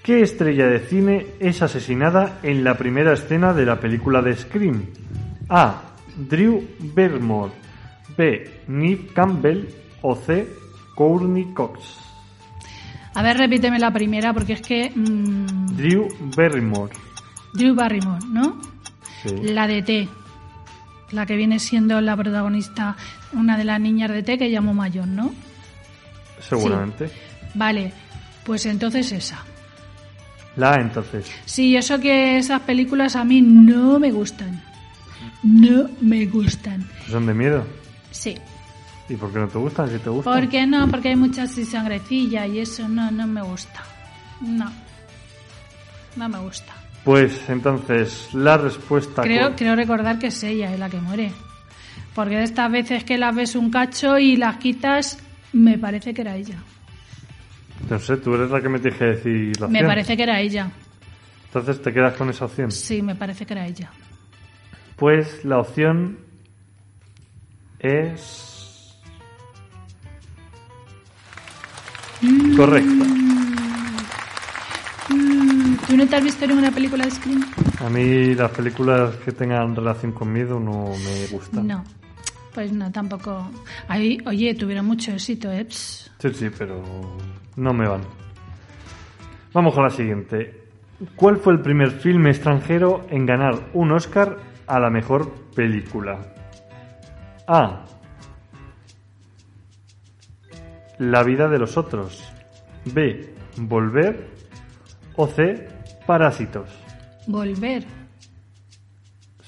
[0.05, 4.85] ¿Qué estrella de cine es asesinada en la primera escena de la película de Scream?
[5.49, 5.81] A.
[6.15, 7.51] Drew Barrymore.
[8.15, 8.61] B.
[8.67, 9.67] Neve Campbell.
[10.03, 10.47] O C.
[10.93, 11.79] Courtney Cox.
[13.15, 14.91] A ver, repíteme la primera porque es que.
[14.95, 16.93] mm, Drew Barrymore.
[17.53, 18.61] Drew Barrymore, ¿no?
[19.23, 19.35] Sí.
[19.41, 20.07] La de T.
[21.13, 22.95] La que viene siendo la protagonista,
[23.33, 25.33] una de las niñas de T que llamo mayor, ¿no?
[26.41, 27.09] Seguramente.
[27.55, 27.91] Vale,
[28.43, 29.43] pues entonces esa.
[30.55, 31.29] La A, entonces.
[31.45, 34.61] Sí, eso que esas películas a mí no me gustan.
[35.43, 36.87] No me gustan.
[37.09, 37.65] ¿Son de miedo?
[38.11, 38.35] Sí.
[39.09, 39.89] ¿Y por qué no te gustan?
[39.89, 40.33] Si te gustan.
[40.33, 40.87] ¿Por qué no?
[40.89, 43.83] Porque hay mucha sangrecilla y eso no, no me gusta.
[44.41, 44.71] No.
[46.15, 46.73] No me gusta.
[47.03, 49.21] Pues entonces, la respuesta.
[49.21, 51.31] Creo, creo recordar que es ella eh, la que muere.
[52.15, 55.19] Porque de estas veces que las ves un cacho y las quitas,
[55.53, 56.55] me parece que era ella.
[57.89, 59.87] No sé, tú eres la que me tienes que decir la Me opción.
[59.87, 60.71] parece que era ella.
[61.47, 62.71] Entonces te quedas con esa opción.
[62.71, 63.89] Sí, me parece que era ella.
[64.95, 66.17] Pues la opción
[67.79, 68.97] es
[72.55, 73.05] correcta.
[75.09, 77.43] Mm, ¿Tú no te has visto ninguna película de Scream?
[77.85, 81.67] A mí las películas que tengan relación con miedo no me gustan.
[81.67, 81.83] No.
[82.53, 83.49] Pues no, tampoco.
[83.89, 85.67] Ahí, oye, tuvieron mucho éxito, ¿eh?
[85.69, 86.81] Sí, sí, pero
[87.55, 88.01] no me van.
[89.53, 90.63] Vamos con la siguiente.
[91.15, 94.37] ¿Cuál fue el primer filme extranjero en ganar un Oscar
[94.67, 96.19] a la mejor película?
[97.47, 97.85] A.
[100.97, 102.33] La vida de los otros.
[102.85, 103.33] B.
[103.57, 104.29] Volver.
[105.15, 105.67] O C.
[106.05, 106.69] Parásitos.
[107.27, 107.85] Volver.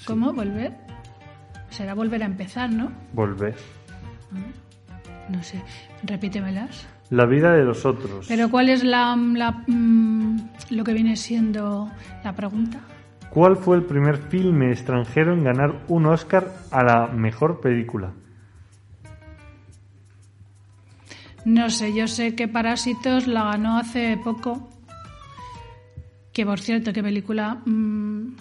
[0.06, 0.34] ¿Cómo?
[0.34, 0.74] ¿Volver?
[1.70, 2.92] Será volver a empezar, ¿no?
[3.14, 3.56] Volver.
[5.30, 5.62] No sé.
[6.04, 6.88] Repítemelas.
[7.10, 8.26] La vida de los otros.
[8.28, 11.90] Pero ¿cuál es la, la, mm, lo que viene siendo
[12.24, 12.80] la pregunta?
[13.30, 18.12] ¿Cuál fue el primer filme extranjero en ganar un Oscar a la mejor película?
[21.46, 24.68] No sé, yo sé que Parásitos la ganó hace poco.
[26.34, 28.36] Que por cierto, qué película mm,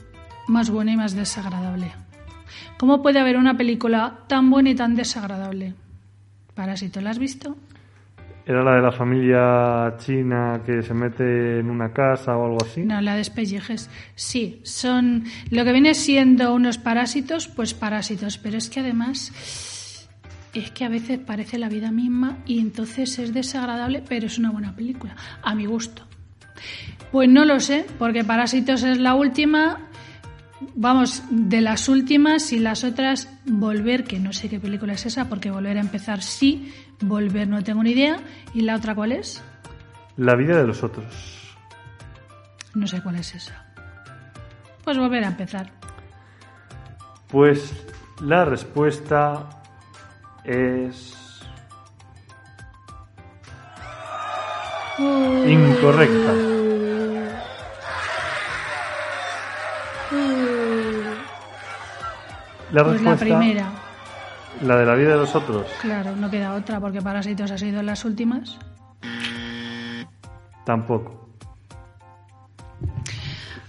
[0.48, 1.92] más buena y más desagradable.
[2.78, 5.74] ¿Cómo puede haber una película tan buena y tan desagradable?
[6.54, 7.56] Parásito, ¿la has visto?
[8.48, 12.84] ¿Era la de la familia china que se mete en una casa o algo así?
[12.84, 13.90] No, la de Espellejes.
[14.14, 18.38] Sí, son lo que viene siendo unos parásitos, pues parásitos.
[18.38, 19.32] Pero es que además
[20.54, 24.52] es que a veces parece la vida misma y entonces es desagradable, pero es una
[24.52, 26.04] buena película, a mi gusto.
[27.10, 29.88] Pues no lo sé, porque Parásitos es la última,
[30.74, 35.28] vamos, de las últimas y las otras Volver, que no sé qué película es esa,
[35.28, 38.18] porque Volver a empezar sí, Volver no tengo ni idea.
[38.54, 39.42] ¿Y la otra cuál es?
[40.16, 41.56] La vida de los otros.
[42.74, 43.66] No sé cuál es esa.
[44.84, 45.72] Pues Volver a empezar.
[47.28, 47.72] Pues
[48.20, 49.48] la respuesta
[50.44, 51.16] es
[54.98, 56.32] incorrecta.
[62.76, 63.70] La Pues la primera.
[64.60, 67.80] la de la vida de los otros, Claro, no queda otra, porque Parásitos ha sido
[67.80, 68.58] en las últimas.
[70.64, 71.26] tampoco.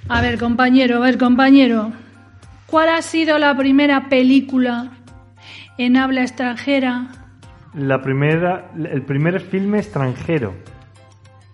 [0.10, 1.92] A ver, compañero, a ver, compañero.
[2.66, 4.90] ¿Cuál ha sido la primera película
[5.78, 7.08] en habla extranjera
[7.74, 10.54] La primera, el primer filme extranjero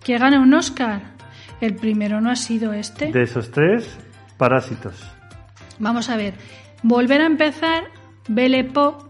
[0.02, 1.00] que gana un Oscar?
[1.60, 3.12] El primero no ha sido este.
[3.12, 3.96] de esos tres,
[4.36, 5.08] Parásitos.
[5.78, 6.34] Vamos a ver.
[6.86, 7.84] Volver a empezar,
[8.28, 9.02] Belle Pop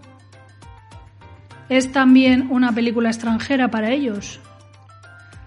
[1.69, 4.41] es también una película extranjera para ellos,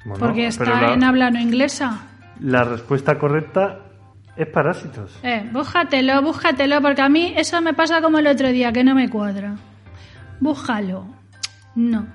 [0.04, 2.02] Bueno, porque está la- en habla no inglesa.
[2.42, 3.80] La respuesta correcta
[4.36, 5.18] es Parásitos.
[5.24, 8.94] Eh, búscatelo, búscatelo, porque a mí eso me pasa como el otro día, que no
[8.94, 9.56] me cuadra.
[10.40, 11.06] Búscalo.
[11.76, 12.06] No.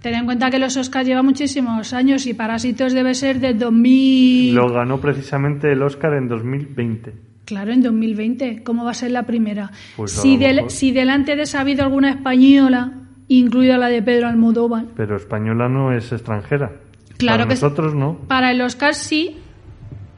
[0.00, 4.54] Ten en cuenta que los Oscars llevan muchísimos años y Parásitos debe ser de 2000...
[4.54, 7.12] Lo ganó precisamente el Oscar en 2020.
[7.50, 8.62] Claro, en 2020.
[8.62, 9.72] ¿Cómo va a ser la primera?
[9.96, 12.92] Pues si, del- delante de esa ha habido alguna española,
[13.26, 16.70] incluida la de Pedro Almodóvar, Pero española no es extranjera.
[17.18, 18.18] Claro Para que nosotros no.
[18.28, 19.36] para el Oscar sí,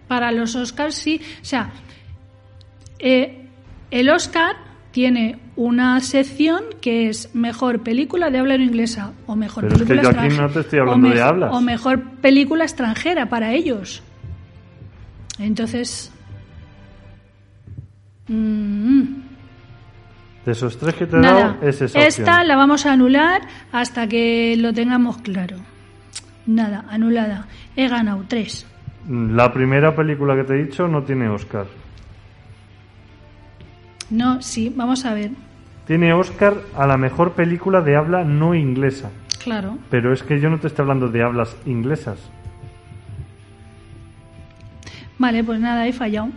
[0.08, 1.22] para los Oscars sí.
[1.40, 1.70] O sea,
[2.98, 3.46] eh,
[3.90, 4.56] el Oscar
[4.90, 9.80] tiene una sección que es mejor película de habla no inglesa o mejor Pero es
[9.82, 10.46] que película yo aquí extranjera.
[10.48, 11.54] no te estoy hablando o de mej- hablas.
[11.54, 14.02] O mejor película extranjera para ellos.
[15.38, 16.12] Entonces.
[18.28, 19.02] Mm,
[20.44, 22.48] De esos tres que te he dado, es esa Esta opción.
[22.48, 23.42] la vamos a anular
[23.72, 25.56] hasta que lo tengamos claro.
[26.46, 27.46] Nada, anulada.
[27.76, 28.66] He ganado tres.
[29.08, 31.66] La primera película que te he dicho no tiene Oscar.
[34.10, 35.30] No, sí, vamos a ver.
[35.86, 39.10] Tiene Oscar a la mejor película de habla no inglesa.
[39.42, 39.78] Claro.
[39.90, 42.18] Pero es que yo no te estoy hablando de hablas inglesas.
[45.18, 46.28] Vale, pues nada, he fallado.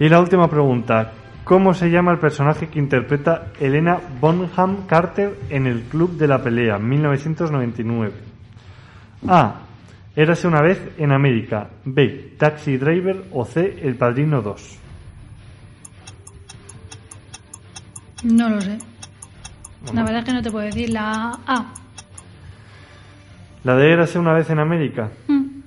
[0.00, 1.12] Y la última pregunta.
[1.44, 6.42] ¿Cómo se llama el personaje que interpreta Elena Bonham Carter en el Club de la
[6.42, 8.12] Pelea, 1999?
[9.26, 9.54] A.
[10.14, 11.70] Érase una vez en América.
[11.84, 12.34] B.
[12.38, 13.24] Taxi Driver.
[13.32, 13.78] O C.
[13.82, 14.78] El Padrino 2.
[18.24, 18.78] No lo sé.
[19.94, 21.72] La verdad es que no te puedo decir la A.
[23.64, 25.10] ¿La de Érase una vez en América?
[25.28, 25.60] Mm.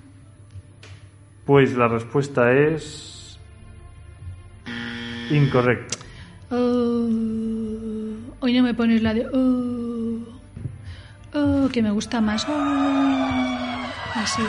[1.45, 3.10] Pues la respuesta es...
[5.31, 5.97] Incorrecta.
[6.51, 7.07] Oh,
[8.41, 9.25] hoy no me pones la de...
[9.27, 10.19] Oh,
[11.33, 12.45] oh, que me gusta más.
[14.13, 14.43] Así.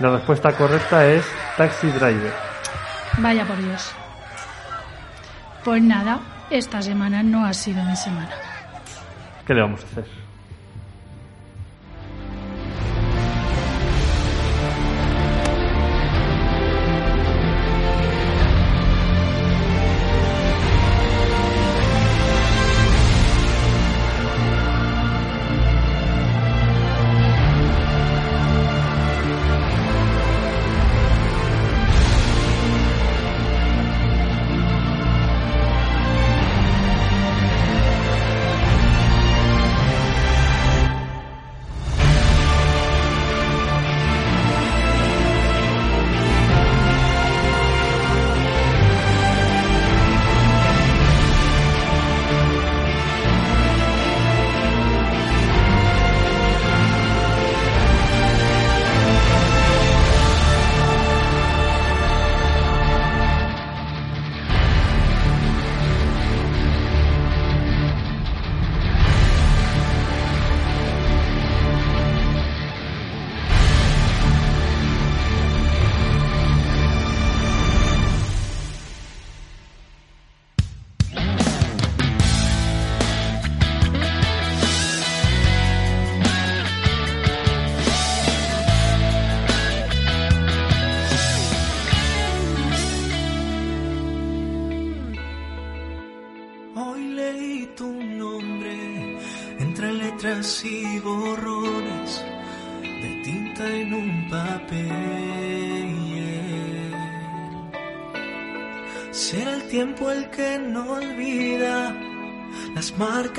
[0.00, 1.24] La respuesta correcta es
[1.58, 2.32] Taxi Driver.
[3.18, 3.92] Vaya por Dios.
[5.64, 8.30] Pues nada, esta semana no ha sido mi semana.
[9.46, 10.21] ¿Qué le vamos a hacer?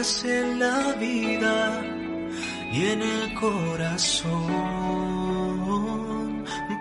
[0.04, 1.82] En la vida
[2.74, 4.44] y en el corazón.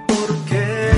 [0.09, 0.91] Porque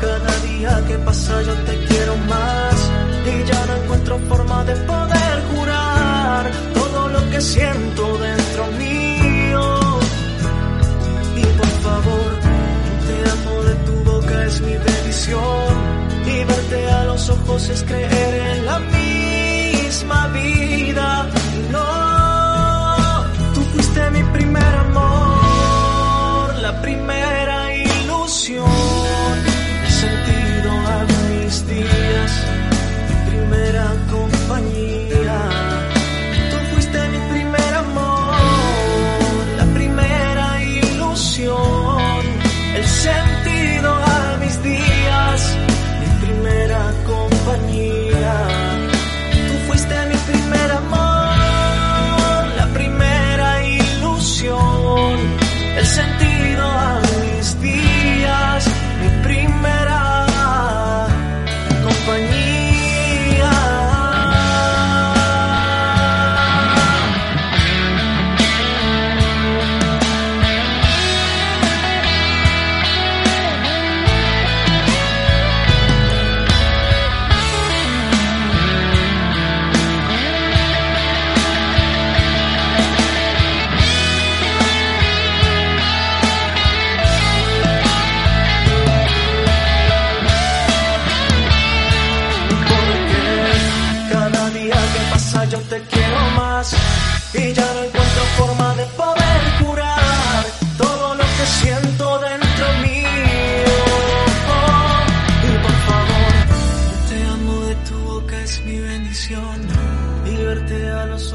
[0.00, 2.90] cada día que pasa yo te quiero más
[3.26, 10.00] y ya no encuentro forma de poder jurar todo lo que siento dentro mío.
[11.36, 12.30] Y por favor,
[13.06, 15.74] te amo de tu boca es mi bendición
[16.26, 20.87] y verte a los ojos es creer en la misma vida.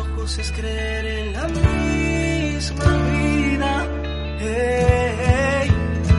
[0.04, 3.88] Ojos es creer en la misma vida.
[4.40, 5.72] Hey,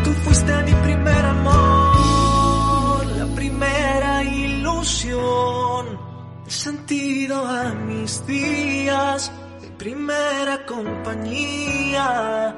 [0.05, 5.99] tú fuiste mi primer amor, la primera ilusión,
[6.47, 12.55] el sentido a mis días, mi primera compañía.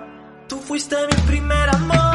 [0.49, 2.06] Tú fuiste mi primer amor,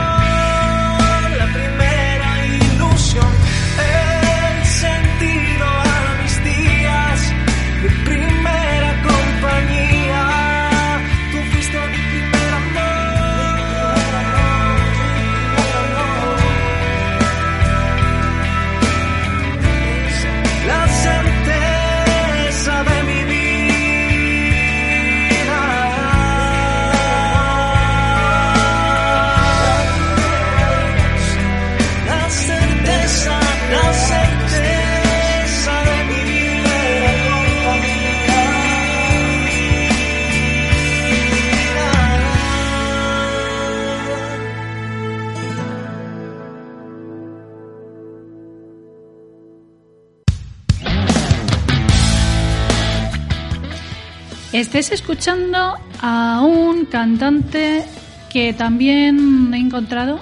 [54.61, 57.83] estés escuchando a un cantante
[58.31, 60.19] que también he encontrado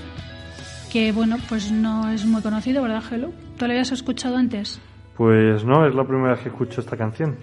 [0.91, 3.31] que, bueno, pues no es muy conocido, ¿verdad, Hello?
[3.57, 4.79] ¿Tú lo habías escuchado antes?
[5.17, 7.35] Pues no, es la primera vez que escucho esta canción.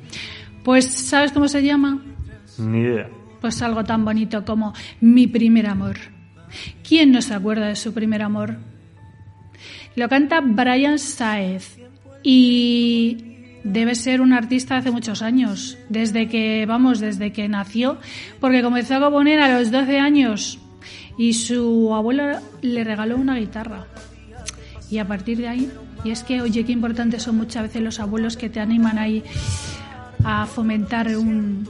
[0.64, 2.02] Pues, ¿sabes cómo se llama?
[2.58, 3.08] Ni idea.
[3.42, 5.96] Pues algo tan bonito como Mi primer amor.
[6.82, 8.56] ¿Quién no se acuerda de su primer amor?
[9.94, 11.78] Lo canta Brian Saez
[12.22, 13.35] y
[13.66, 17.98] debe ser un artista hace muchos años, desde que, vamos, desde que nació,
[18.40, 20.58] porque comenzó a componer a los 12 años
[21.18, 23.86] y su abuelo le regaló una guitarra.
[24.88, 25.70] Y a partir de ahí,
[26.04, 29.24] y es que, oye, qué importantes son muchas veces los abuelos que te animan ahí
[30.22, 31.68] a fomentar un,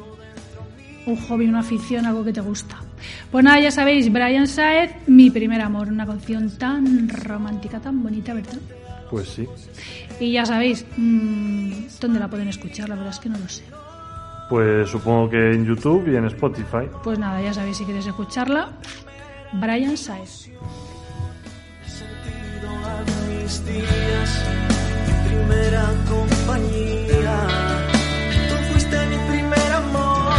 [1.07, 2.77] un hobby, una afición, algo que te gusta.
[3.31, 8.35] Pues nada, ya sabéis, Brian Saez, Mi primer amor, una canción tan romántica, tan bonita,
[8.35, 8.59] ¿verdad?
[9.11, 9.49] Pues sí.
[10.21, 12.89] Y ya sabéis, mmm, ¿dónde la pueden escuchar?
[12.89, 13.65] La verdad es que no lo sé.
[14.49, 16.89] Pues supongo que en YouTube y en Spotify.
[17.03, 18.71] Pues nada, ya sabéis, si queréis escucharla,
[19.55, 20.51] Brian Saez.
[23.47, 24.31] mis días,
[25.07, 27.47] mi primera compañía.
[28.49, 30.33] Tú fuiste mi primer amor,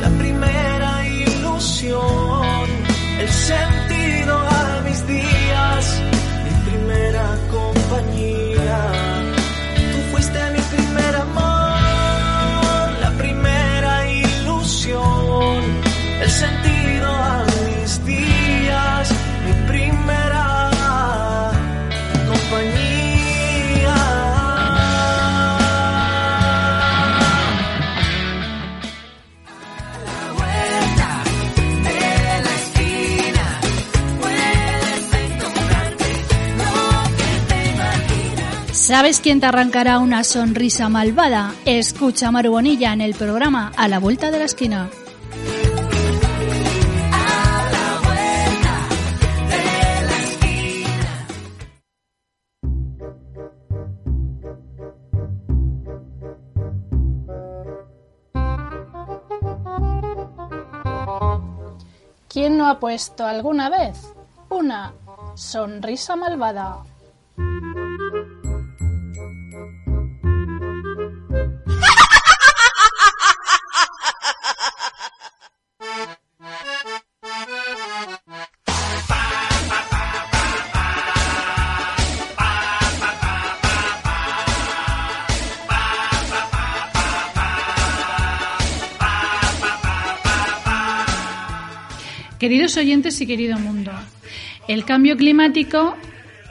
[0.00, 2.66] la primera ilusión,
[3.20, 4.51] el sentido
[38.92, 41.54] ¿Sabes quién te arrancará una sonrisa malvada?
[41.64, 44.90] Escucha a Maru Bonilla en el programa A la Vuelta de la Esquina.
[62.28, 64.12] ¿Quién no ha puesto alguna vez
[64.50, 64.92] una
[65.34, 66.84] sonrisa malvada?
[92.52, 93.92] Queridos oyentes y querido mundo,
[94.68, 95.96] el cambio climático,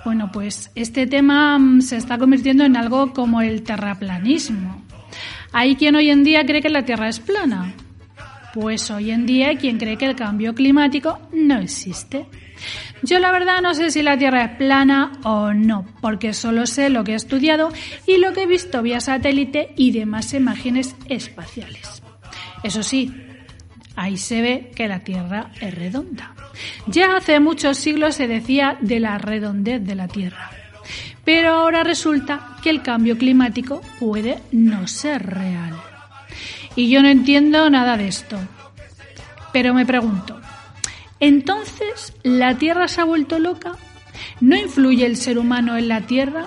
[0.04, 4.84] bueno, pues este tema mm, se está convirtiendo en algo como el terraplanismo.
[5.52, 7.76] Hay quien hoy en día cree que la Tierra es plana.
[8.56, 12.26] Pues hoy en día hay quien cree que el cambio climático no existe.
[13.04, 16.89] Yo la verdad no sé si la Tierra es plana o no, porque solo sé
[16.89, 17.72] lo que he estudiado
[18.08, 22.02] y lo que he visto vía satélite y demás imágenes espaciales.
[22.64, 23.14] Eso sí,
[23.95, 26.33] ahí se ve que la Tierra es redonda.
[26.87, 30.51] Ya hace muchos siglos se decía de la redondez de la Tierra.
[31.23, 35.75] Pero ahora resulta que el cambio climático puede no ser real.
[36.75, 38.39] Y yo no entiendo nada de esto.
[39.53, 40.39] Pero me pregunto,
[41.19, 43.73] ¿entonces la Tierra se ha vuelto loca?
[44.39, 46.45] ¿No influye el ser humano en la Tierra?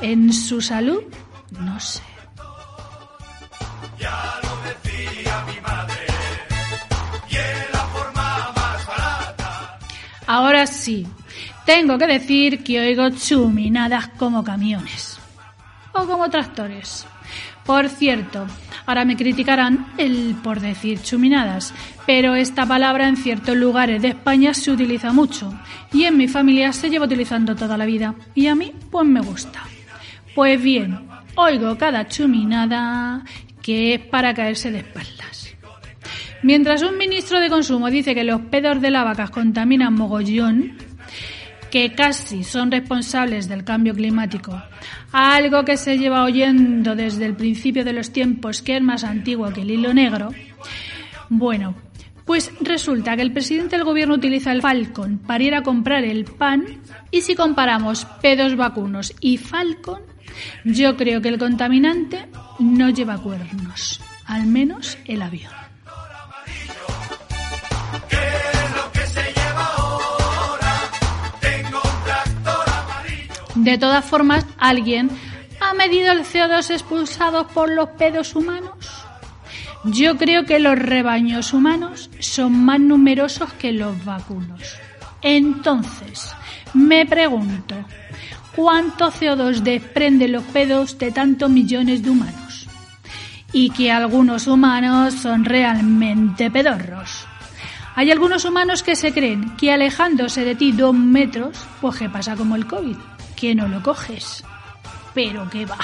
[0.00, 1.02] ¿En su salud?
[1.58, 2.02] No sé.
[10.26, 11.06] Ahora sí,
[11.64, 15.18] tengo que decir que oigo chuminadas como camiones
[15.92, 17.06] o como tractores.
[17.64, 18.46] Por cierto,
[18.86, 21.74] ahora me criticarán el por decir chuminadas,
[22.06, 25.52] pero esta palabra en ciertos lugares de España se utiliza mucho
[25.92, 29.20] y en mi familia se lleva utilizando toda la vida y a mí pues me
[29.20, 29.64] gusta.
[30.34, 33.24] Pues bien, oigo cada chuminada
[33.62, 35.45] que es para caerse de espaldas.
[36.42, 40.76] Mientras un ministro de consumo dice que los pedos de las vacas contaminan mogollón,
[41.70, 44.62] que casi son responsables del cambio climático,
[45.12, 49.52] algo que se lleva oyendo desde el principio de los tiempos que es más antiguo
[49.52, 50.30] que el hilo negro,
[51.28, 51.74] bueno,
[52.24, 56.24] pues resulta que el presidente del gobierno utiliza el Falcon para ir a comprar el
[56.24, 56.64] pan
[57.10, 60.02] y si comparamos pedos vacunos y Falcon,
[60.64, 62.26] yo creo que el contaminante
[62.58, 65.65] no lleva cuernos, al menos el avión.
[73.66, 75.10] De todas formas, ¿alguien
[75.60, 78.86] ha medido el CO2 expulsado por los pedos humanos?
[79.82, 84.60] Yo creo que los rebaños humanos son más numerosos que los vacunos.
[85.20, 86.32] Entonces,
[86.74, 87.74] me pregunto,
[88.54, 92.68] ¿cuánto CO2 desprenden los pedos de tantos millones de humanos?
[93.52, 97.26] Y que algunos humanos son realmente pedorros.
[97.96, 102.36] Hay algunos humanos que se creen que alejándose de ti dos metros, pues que pasa
[102.36, 102.96] como el COVID,
[103.36, 104.42] que no lo coges.
[105.14, 105.78] Pero que va.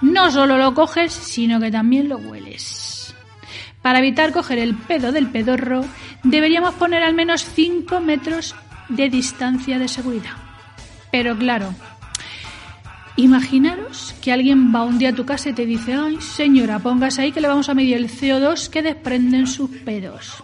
[0.00, 3.14] No solo lo coges, sino que también lo hueles.
[3.82, 5.84] Para evitar coger el pedo del pedorro,
[6.22, 8.54] deberíamos poner al menos 5 metros
[8.88, 10.36] de distancia de seguridad.
[11.10, 11.74] Pero claro,
[13.16, 17.22] imaginaros que alguien va un día a tu casa y te dice, ay señora, póngase
[17.22, 20.42] ahí que le vamos a medir el CO2 que desprenden sus pedos.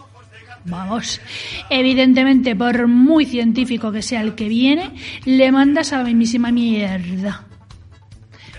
[0.65, 1.21] Vamos,
[1.69, 4.93] evidentemente por muy científico que sea el que viene,
[5.25, 7.45] le mandas a la mismísima mierda.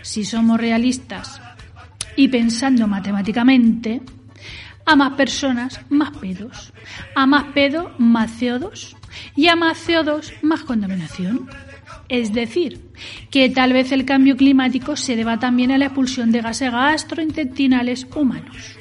[0.02, 1.40] Si somos realistas
[2.14, 4.02] y pensando matemáticamente,
[4.88, 6.72] a más personas, más pedos.
[7.16, 8.96] A más pedo, más CO2.
[9.34, 11.50] Y a más CO2, más contaminación.
[12.09, 12.92] Es decir,
[13.30, 18.07] que tal vez el cambio climático se deba también a la expulsión de gases gastrointestinales
[18.14, 18.78] humanos.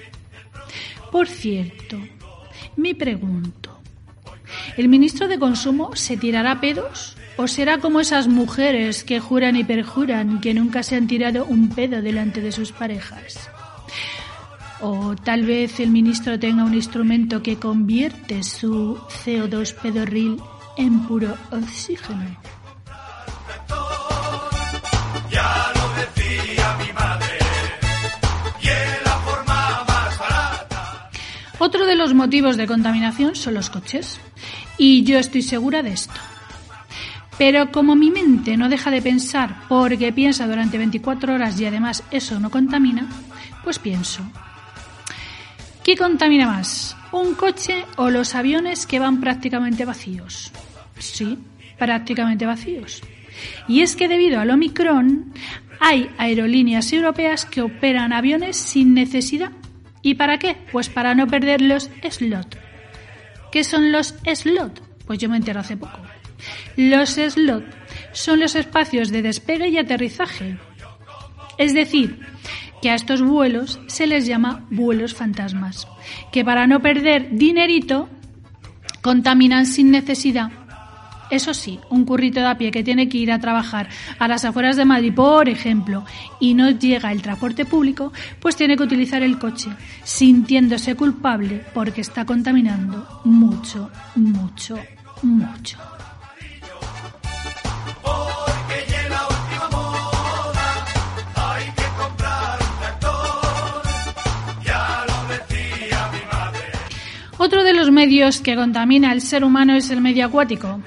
[1.11, 1.97] Por cierto,
[2.75, 3.79] me pregunto,
[4.77, 7.15] ¿el ministro de Consumo se tirará pedos?
[7.37, 11.69] ¿O será como esas mujeres que juran y perjuran que nunca se han tirado un
[11.69, 13.49] pedo delante de sus parejas?
[14.79, 20.37] O tal vez el ministro tenga un instrumento que convierte su CO2 pedorril
[20.77, 22.37] en puro oxígeno.
[31.59, 34.19] Otro de los motivos de contaminación son los coches.
[34.77, 36.13] Y yo estoy segura de esto.
[37.37, 42.03] Pero como mi mente no deja de pensar porque piensa durante 24 horas y además
[42.11, 43.07] eso no contamina,
[43.63, 44.23] pues pienso,
[45.83, 46.95] ¿qué contamina más?
[47.11, 50.51] ¿Un coche o los aviones que van prácticamente vacíos?
[50.97, 51.37] Sí,
[51.77, 53.01] prácticamente vacíos.
[53.67, 55.33] Y es que debido al Omicron
[55.81, 59.51] hay aerolíneas europeas que operan aviones sin necesidad.
[60.05, 60.55] ¿Y para qué?
[60.71, 62.59] Pues para no perder los slot.
[63.51, 64.79] ¿Qué son los slot?
[65.07, 65.99] Pues yo me entero hace poco.
[66.77, 67.65] Los slot
[68.11, 70.59] son los espacios de despegue y aterrizaje.
[71.57, 72.19] Es decir,
[72.83, 75.87] que a estos vuelos se les llama vuelos fantasmas,
[76.31, 78.07] que para no perder dinerito
[79.01, 80.51] contaminan sin necesidad.
[81.29, 84.45] Eso sí, un currito de a pie que tiene que ir a trabajar a las
[84.45, 86.05] afueras de Madrid, por ejemplo,
[86.39, 89.69] y no llega el transporte público, pues tiene que utilizar el coche,
[90.03, 94.77] sintiéndose culpable porque está contaminando mucho, mucho,
[95.23, 95.77] mucho.
[107.37, 110.79] Otro de los medios que contamina al ser humano es el medio acuático.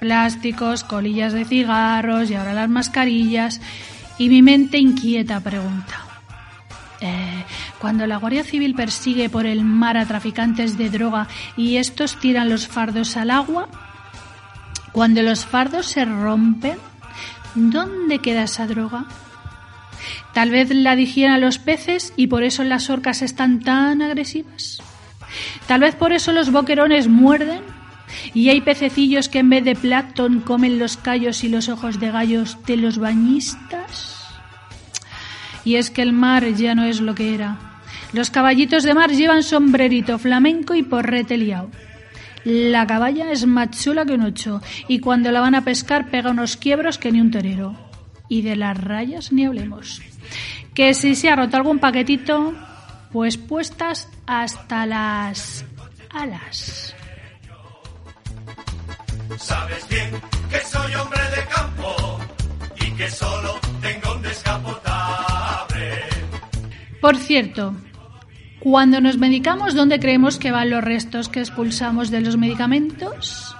[0.00, 3.60] Plásticos, colillas de cigarros y ahora las mascarillas.
[4.18, 6.08] Y mi mente inquieta pregunta.
[7.00, 7.44] Eh,
[7.78, 12.48] cuando la Guardia Civil persigue por el mar a traficantes de droga y estos tiran
[12.48, 13.68] los fardos al agua,
[14.92, 16.78] cuando los fardos se rompen,
[17.54, 19.04] ¿dónde queda esa droga?
[20.32, 24.82] Tal vez la digieren los peces y por eso las orcas están tan agresivas.
[25.66, 27.60] Tal vez por eso los boquerones muerden
[28.34, 32.10] y hay pececillos que en vez de plancton comen los callos y los ojos de
[32.10, 34.16] gallos de los bañistas.
[35.64, 37.58] Y es que el mar ya no es lo que era.
[38.12, 41.70] Los caballitos de mar llevan sombrerito flamenco y porrete liao.
[42.44, 46.30] La caballa es más chula que un ocho y cuando la van a pescar pega
[46.30, 47.76] unos quiebros que ni un torero.
[48.28, 50.00] Y de las rayas ni hablemos.
[50.74, 52.54] Que si se ha roto algún paquetito,
[53.12, 55.64] pues puestas hasta las
[56.10, 56.94] alas.
[59.36, 60.10] Sabes bien
[60.50, 62.18] que soy hombre de campo
[62.80, 66.00] y que solo tengo un descapotable.
[67.00, 67.74] Por cierto,
[68.58, 73.54] cuando nos medicamos, ¿dónde creemos que van los restos que expulsamos de los medicamentos?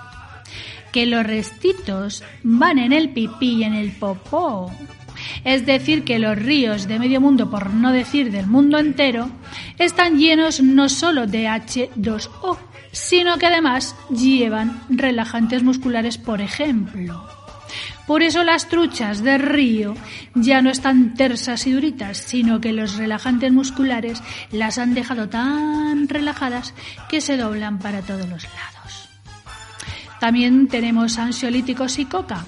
[0.92, 4.72] Que los restitos van en el pipí y en el popó.
[5.44, 9.30] Es decir, que los ríos de medio mundo, por no decir del mundo entero,
[9.78, 12.58] están llenos no solo de H2O,
[12.92, 17.28] sino que además llevan relajantes musculares, por ejemplo.
[18.06, 19.94] Por eso las truchas de río
[20.34, 26.08] ya no están tersas y duritas, sino que los relajantes musculares las han dejado tan
[26.08, 26.72] relajadas
[27.10, 29.10] que se doblan para todos los lados.
[30.20, 32.46] También tenemos ansiolíticos y coca.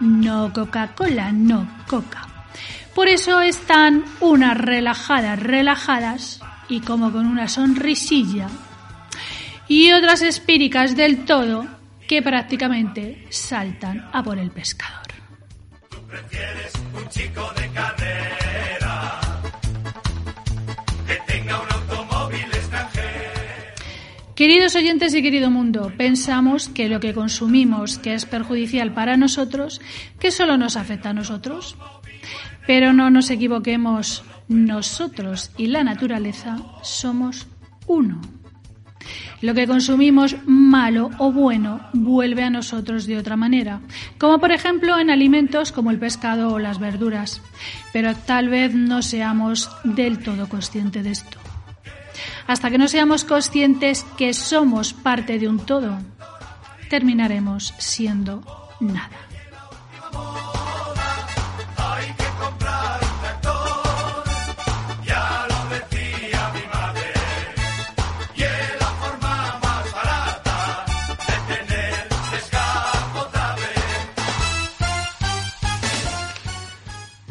[0.00, 2.26] No Coca-Cola, no coca.
[2.94, 8.48] Por eso están unas relajadas, relajadas y como con una sonrisilla.
[9.74, 11.66] Y otras espíricas del todo
[12.06, 15.06] que prácticamente saltan a por el pescador.
[16.10, 19.18] prefieres un chico de carrera
[21.06, 23.74] que tenga un automóvil extranjero.
[24.34, 29.80] Queridos oyentes y querido mundo, pensamos que lo que consumimos que es perjudicial para nosotros,
[30.20, 31.76] que solo nos afecta a nosotros.
[32.66, 37.46] Pero no nos equivoquemos, nosotros y la naturaleza somos
[37.86, 38.20] uno.
[39.40, 43.80] Lo que consumimos, malo o bueno, vuelve a nosotros de otra manera,
[44.18, 47.42] como por ejemplo en alimentos como el pescado o las verduras.
[47.92, 51.38] Pero tal vez no seamos del todo conscientes de esto.
[52.46, 55.98] Hasta que no seamos conscientes que somos parte de un todo,
[56.88, 58.42] terminaremos siendo
[58.80, 59.32] nada.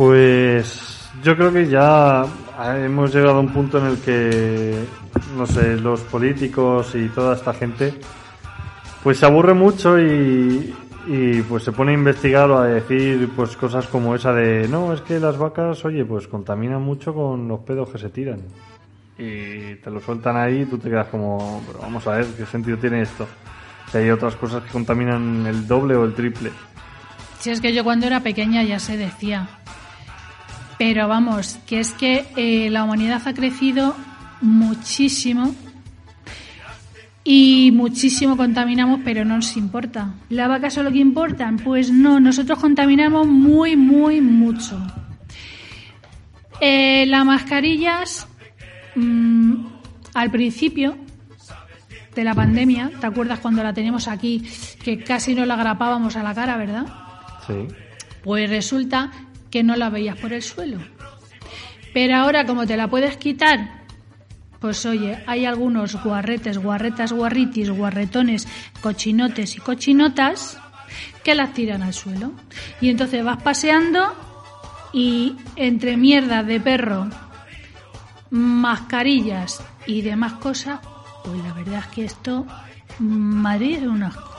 [0.02, 2.26] Pues yo creo que ya
[2.84, 4.84] hemos llegado a un punto en el que,
[5.38, 7.94] no sé, los políticos y toda esta gente,
[9.04, 10.74] pues se aburre mucho y,
[11.48, 15.02] pues se pone a investigar o a decir pues cosas como esa de, no, es
[15.02, 18.42] que las vacas, oye, pues contaminan mucho con los pedos que se tiran.
[19.20, 22.48] Y te lo sueltan ahí y tú te quedas como, pero vamos a ver, ¿qué
[22.48, 23.28] sentido tiene esto?
[23.92, 26.50] Si hay otras cosas que contaminan el doble o el triple.
[27.38, 29.48] Si es que yo cuando era pequeña ya se decía.
[30.84, 33.96] Pero vamos, que es que eh, la humanidad ha crecido
[34.42, 35.54] muchísimo
[37.24, 40.16] y muchísimo contaminamos, pero no nos importa.
[40.30, 41.58] ¿La vaca solo que importan?
[41.58, 44.82] Pues no, nosotros contaminamos muy, muy mucho.
[46.60, 48.28] Eh, las mascarillas,
[48.96, 49.54] mm,
[50.16, 50.98] al principio
[52.16, 54.50] de la pandemia, ¿te acuerdas cuando la teníamos aquí,
[54.84, 56.88] que casi no la grapábamos a la cara, verdad?
[57.46, 57.68] Sí.
[58.24, 59.12] Pues resulta
[59.52, 60.80] que no la veías por el suelo.
[61.94, 63.82] Pero ahora, como te la puedes quitar,
[64.60, 68.48] pues oye, hay algunos guarretes, guarretas, guarritis, guarretones,
[68.82, 70.58] cochinotes y cochinotas
[71.24, 72.32] que las tiran al suelo.
[72.80, 74.14] Y entonces vas paseando
[74.94, 77.10] y entre mierda de perro,
[78.30, 80.80] mascarillas y demás cosas,
[81.24, 82.46] pues la verdad es que esto,
[83.00, 84.31] Madrid es un.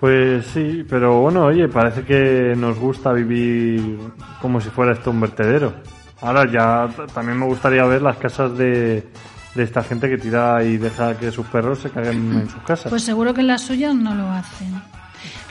[0.00, 3.98] Pues sí, pero bueno, oye, parece que nos gusta vivir
[4.40, 5.74] como si fuera esto un vertedero.
[6.20, 9.08] Ahora ya también me gustaría ver las casas de,
[9.54, 12.90] de esta gente que tira y deja que sus perros se caguen en sus casas.
[12.90, 14.80] Pues seguro que en las suyas no lo hacen.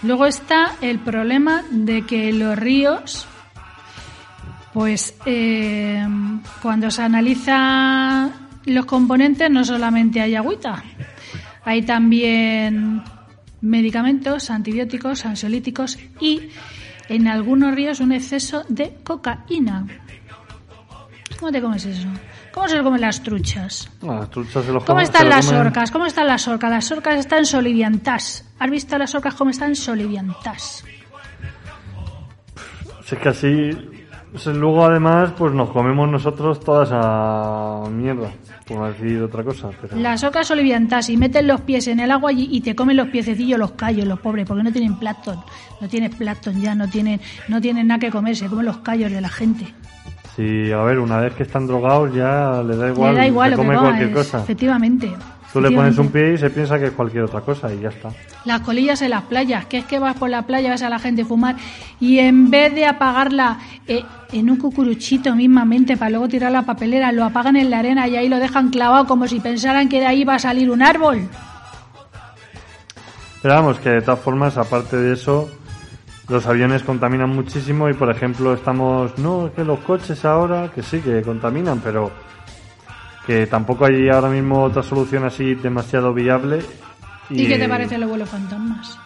[0.04, 3.28] Luego está el problema de que los ríos,
[4.74, 6.06] pues eh,
[6.62, 8.30] cuando se analiza
[8.66, 10.84] los componentes no solamente hay agüita,
[11.66, 13.02] hay también
[13.62, 16.50] medicamentos, antibióticos, ansiolíticos y
[17.10, 19.86] en algunos ríos un exceso de cocaína.
[21.40, 22.08] ¿Cómo te comes eso?
[22.54, 23.90] ¿Cómo se lo comen las truchas?
[24.02, 25.92] Ah, las truchas se los ¿Cómo están se las comen- orcas?
[25.92, 26.72] ¿Cómo están las orcas?
[26.72, 28.46] Las orcas están soliviantas.
[28.58, 30.84] ¿Has visto las orcas cómo están soliviantas?
[33.06, 33.72] Si es que así,
[34.54, 38.32] luego además, pues nos comemos nosotros toda esa mierda,
[38.68, 39.70] por no decir otra cosa.
[39.82, 39.96] Pero...
[39.98, 43.08] Las orcas soliviantas y meten los pies en el agua y, y te comen los
[43.10, 45.40] piececillos, los callos, los pobres, porque no tienen plancton.
[45.82, 49.12] No tienen plancton ya, no tienen, no tienen nada que comer, se comen los callos
[49.12, 49.66] de la gente.
[50.36, 53.50] Sí, a ver, una vez que están drogados ya le da igual, Le da igual
[53.52, 54.40] se lo que come cualquier cosa.
[54.44, 55.12] efectivamente.
[55.54, 57.90] Tú le pones un pie y se piensa que es cualquier otra cosa y ya
[57.90, 58.10] está.
[58.46, 61.00] Las colillas en las playas, que es que vas por la playa, ves a la
[61.00, 61.56] gente fumar
[62.00, 67.12] y en vez de apagarla eh, en un cucuruchito mismamente para luego tirar la papelera,
[67.12, 70.06] lo apagan en la arena y ahí lo dejan clavado como si pensaran que de
[70.06, 71.30] ahí va a salir un árbol.
[73.42, 75.50] Pero vamos, que de todas formas, aparte de eso,
[76.28, 79.18] los aviones contaminan muchísimo y, por ejemplo, estamos...
[79.18, 82.12] No, es que los coches ahora, que sí, que contaminan, pero
[83.28, 86.60] que tampoco hay ahora mismo otra solución así demasiado viable.
[87.30, 88.98] ¿Y, qué te parece los vuelos fantasmas?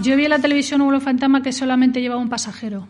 [0.00, 2.88] Yo vi en la televisión un vuelo fantasma que solamente llevaba un pasajero.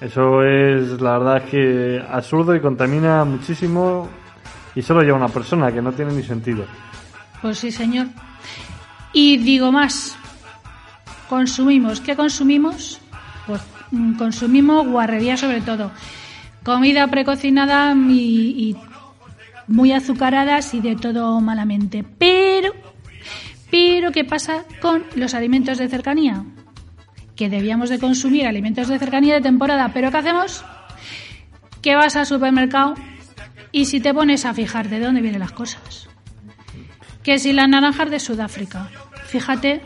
[0.00, 4.08] Eso es, la verdad es que absurdo y contamina muchísimo
[4.74, 6.66] y solo lleva una persona, que no tiene ni sentido.
[7.40, 8.08] Pues sí, señor.
[9.12, 10.16] Y digo más,
[11.28, 12.00] consumimos.
[12.00, 13.00] ¿Qué consumimos?
[13.46, 13.60] Pues
[13.92, 15.92] mm, consumimos guarrería sobre todo.
[16.64, 18.76] Comida precocinada y, y
[19.68, 22.04] muy azucaradas y de todo malamente.
[22.18, 22.72] Pero,
[23.70, 26.44] pero ¿qué pasa con los alimentos de cercanía?
[27.36, 29.90] Que debíamos de consumir alimentos de cercanía de temporada.
[29.92, 30.64] ¿Pero qué hacemos?
[31.82, 32.94] Que vas al supermercado
[33.72, 36.08] Y si te pones a fijar de dónde vienen las cosas.
[37.22, 38.88] Que si las naranjas de Sudáfrica,
[39.26, 39.82] fíjate,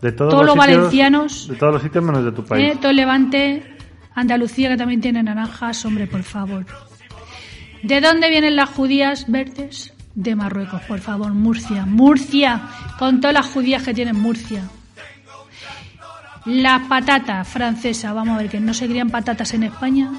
[0.00, 2.72] De todos, Todos los sitios- valencianos- De todos los sitios menos de tu país.
[2.72, 3.71] eh, todo el Levante,
[4.14, 6.66] Andalucía que también tiene naranjas, hombre, por favor.
[7.82, 9.92] ¿De dónde vienen las judías verdes?
[10.14, 14.62] De Marruecos, por favor, Murcia, Murcia, con todas las judías que tienen Murcia.
[16.44, 20.10] Las patatas francesas, vamos a ver que no se crían patatas en España.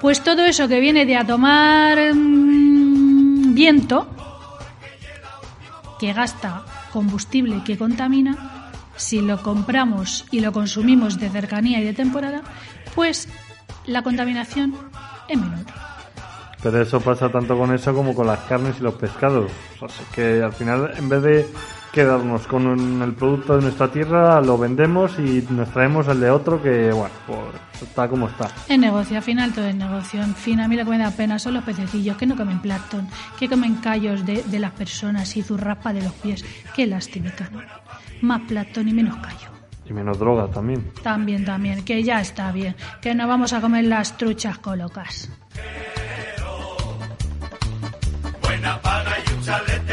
[0.00, 4.08] Pues todo eso que viene de a tomar mm, viento,
[6.00, 8.63] que gasta combustible que contamina,
[8.96, 12.42] si lo compramos y lo consumimos de cercanía y de temporada,
[12.94, 13.28] pues
[13.86, 14.74] la contaminación
[15.28, 15.64] es menor.
[16.62, 19.50] Pero eso pasa tanto con eso como con las carnes y los pescados.
[19.80, 21.46] O sea, que al final, en vez de
[21.92, 26.60] quedarnos con el producto de nuestra tierra, lo vendemos y nos traemos el de otro
[26.62, 28.50] que, bueno, pues está como está.
[28.66, 30.22] Es negocio, al final todo es negocio.
[30.22, 32.60] En fin, a mí lo que me da pena son los pececillos que no comen
[32.60, 33.06] plancton,
[33.38, 36.44] que comen callos de, de las personas y zurraspa de los pies.
[36.74, 37.30] Qué lástima.
[38.24, 39.50] Más plancton y menos callo.
[39.84, 40.90] Y menos droga también.
[41.02, 45.28] También, también, que ya está bien, que no vamos a comer las truchas colocas.
[48.40, 49.83] Buena paga y un chalet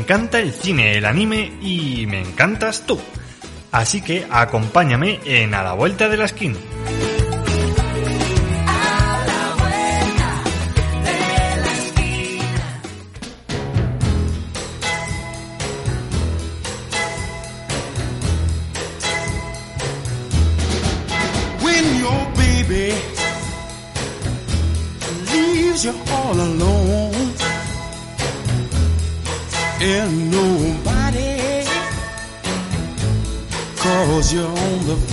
[0.00, 2.98] encanta el cine, el anime y me encantas tú.
[3.70, 6.56] Así que acompáñame en A la Vuelta de la Esquina.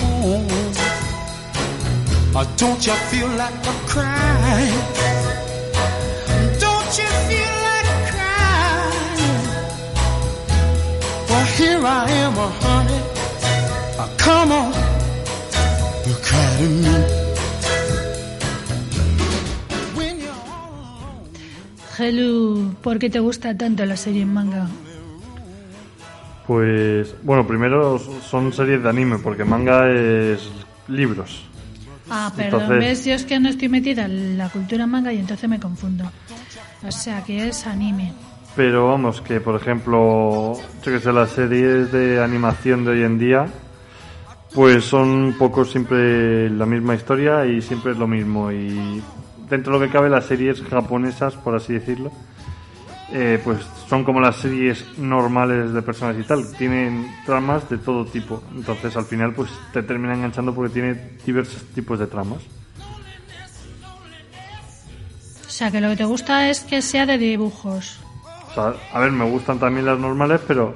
[0.04, 1.08] On the phone
[2.36, 4.80] or don't you feel like a crying
[6.60, 9.46] don't you feel like crying
[11.30, 12.34] well here I am
[12.64, 13.02] honey.
[14.00, 14.72] Uh, come on.
[16.22, 17.28] Cry to me.
[21.98, 24.68] Helu, ¿por qué te gusta tanto la serie en manga?
[26.48, 30.50] Pues, bueno, primero son series de anime, porque manga es
[30.88, 31.44] libros.
[32.10, 33.06] Ah, perdón, Entonces- ¿ves?
[33.06, 36.10] Yo es que no estoy metida en la cultura manga y entonces me confundo.
[36.88, 38.14] O sea, que es anime.
[38.56, 43.20] Pero vamos, que por ejemplo, yo que sé, las series de animación de hoy en
[43.20, 43.48] día,
[44.56, 48.52] pues son un poco siempre la misma historia y siempre es lo mismo.
[48.54, 49.04] Y
[49.50, 52.12] dentro de lo que cabe, las series japonesas, por así decirlo,
[53.12, 56.52] eh, pues son como las series normales de personas y tal.
[56.58, 58.44] Tienen tramas de todo tipo.
[58.54, 62.42] Entonces al final, pues te termina enganchando porque tiene diversos tipos de tramas.
[65.46, 68.00] O sea, que lo que te gusta es que sea de dibujos.
[68.52, 70.76] O sea, a ver, me gustan también las normales, pero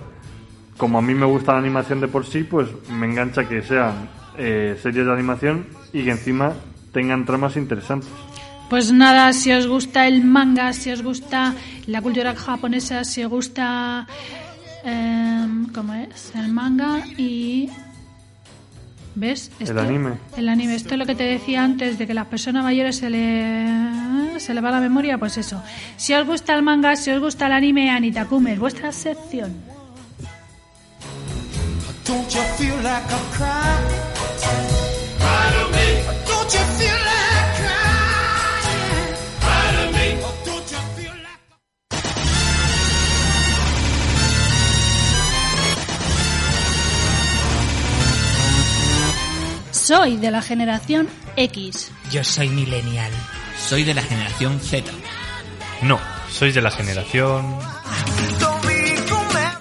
[0.77, 4.09] como a mí me gusta la animación de por sí, pues me engancha que sean
[4.37, 6.53] eh, series de animación y que encima
[6.91, 8.09] tengan tramas interesantes.
[8.72, 11.56] Pues nada, si os gusta el manga, si os gusta
[11.88, 14.07] la cultura japonesa, si os gusta...
[14.85, 16.31] em, ¿Cómo es?
[16.35, 17.69] El manga y...
[19.14, 19.52] ¿Ves?
[19.60, 20.11] El anime.
[20.38, 20.76] El anime.
[20.76, 24.53] Esto es lo que te decía antes, de que las personas mayores se le, se
[24.53, 25.61] le va la memoria, pues eso.
[25.98, 29.52] Si os gusta el manga, si os gusta el anime, Anita Kumer, vuestra sección.
[32.07, 33.81] Don't you feel like a cry?
[35.19, 35.88] Cry to me.
[36.26, 37.00] Don't you feel like
[49.81, 51.91] Soy de la generación X.
[52.11, 53.11] Yo soy millennial.
[53.57, 54.91] Soy de la generación Z.
[55.81, 55.99] No,
[56.29, 57.57] sois de la generación...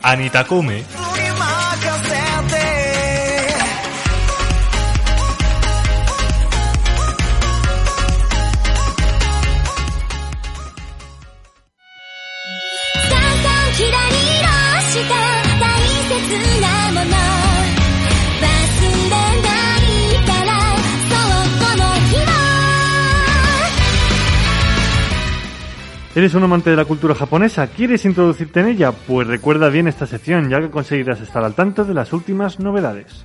[0.02, 0.84] Anitakume.
[26.20, 27.68] ¿Eres un amante de la cultura japonesa?
[27.68, 28.92] ¿Quieres introducirte en ella?
[28.92, 33.24] Pues recuerda bien esta sección, ya que conseguirás estar al tanto de las últimas novedades.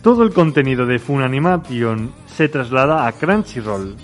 [0.00, 3.96] Todo el contenido de Funimation se traslada a Crunchyroll,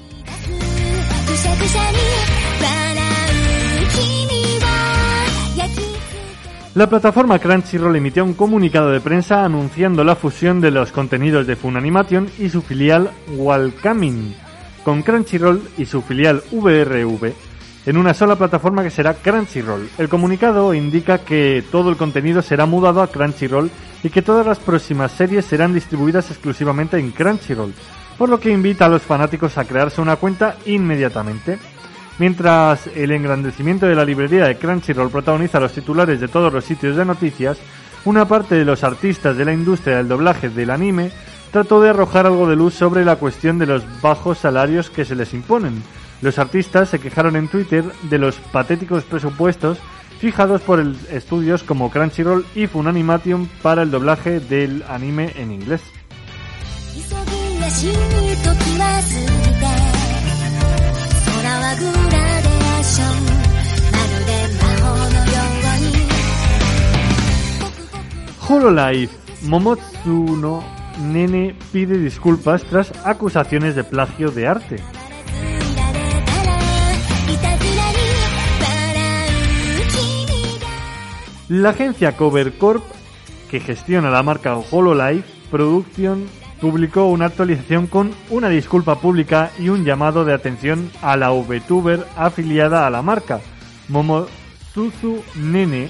[6.72, 11.56] La plataforma Crunchyroll emitió un comunicado de prensa anunciando la fusión de los contenidos de
[11.56, 14.36] Funimation y su filial Welcoming
[14.84, 17.32] con Crunchyroll y su filial VRV
[17.86, 19.88] en una sola plataforma que será Crunchyroll.
[19.98, 23.68] El comunicado indica que todo el contenido será mudado a Crunchyroll
[24.05, 27.74] y que todas las próximas series serán distribuidas exclusivamente en Crunchyroll,
[28.16, 31.59] por lo que invita a los fanáticos a crearse una cuenta inmediatamente.
[32.19, 36.97] Mientras el engrandecimiento de la librería de Crunchyroll protagoniza los titulares de todos los sitios
[36.97, 37.59] de noticias,
[38.05, 41.11] una parte de los artistas de la industria del doblaje del anime
[41.51, 45.15] trató de arrojar algo de luz sobre la cuestión de los bajos salarios que se
[45.16, 45.82] les imponen.
[46.23, 49.78] Los artistas se quejaron en Twitter de los patéticos presupuestos
[50.20, 55.81] fijados por el- estudios como Crunchyroll y Funimation para el doblaje del anime en inglés.
[68.48, 70.64] Hololive Momotsuno
[70.98, 74.76] Nene pide disculpas tras acusaciones de plagio de arte.
[81.48, 82.82] La agencia Cover Corp,
[83.51, 86.26] que gestiona la marca Hololive Production
[86.61, 92.07] publicó una actualización con una disculpa pública y un llamado de atención a la VTuber
[92.16, 93.41] afiliada a la marca,
[93.89, 95.89] Momosuzu Nene.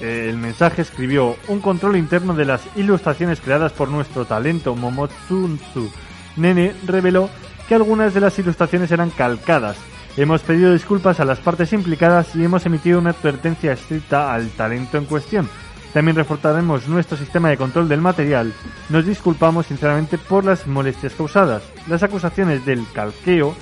[0.00, 5.90] Eh, El mensaje escribió un control interno de las ilustraciones creadas por nuestro talento Momosuzu
[6.36, 7.28] Nene reveló
[7.68, 9.76] que algunas de las ilustraciones eran calcadas.
[10.16, 14.96] Hemos pedido disculpas a las partes implicadas y hemos emitido una advertencia estricta al talento
[14.96, 15.48] en cuestión.
[15.96, 18.52] También reforzaremos nuestro sistema de control del material.
[18.90, 21.62] Nos disculpamos sinceramente por las molestias causadas.
[21.88, 23.54] Las acusaciones del calqueo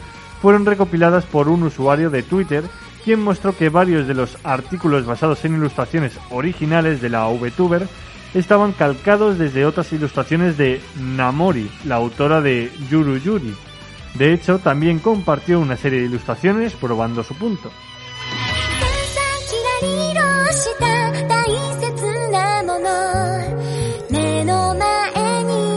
[0.43, 2.65] fueron recopiladas por un usuario de Twitter
[3.05, 7.87] quien mostró que varios de los artículos basados en ilustraciones originales de la VTuber
[8.35, 13.55] estaban calcados desde otras ilustraciones de Namori, la autora de Yuru Yuri.
[14.15, 17.71] De hecho, también compartió una serie de ilustraciones probando su punto.
[22.79, 23.55] の
[24.11, 25.74] 目の前に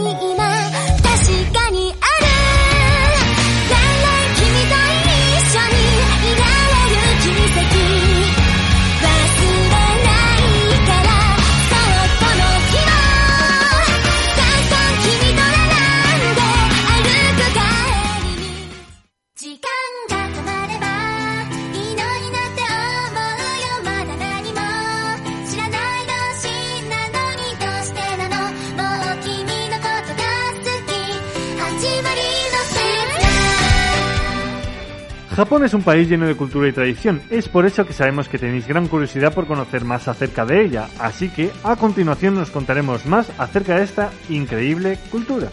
[35.37, 38.39] Japón es un país lleno de cultura y tradición, es por eso que sabemos que
[38.39, 43.05] tenéis gran curiosidad por conocer más acerca de ella, así que a continuación nos contaremos
[43.05, 45.47] más acerca de esta increíble cultura.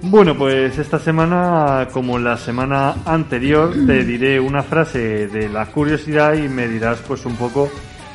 [0.00, 6.32] Bueno, pues esta semana, como la semana anterior, te diré una frase de la curiosidad
[6.32, 7.68] y me dirás pues un poco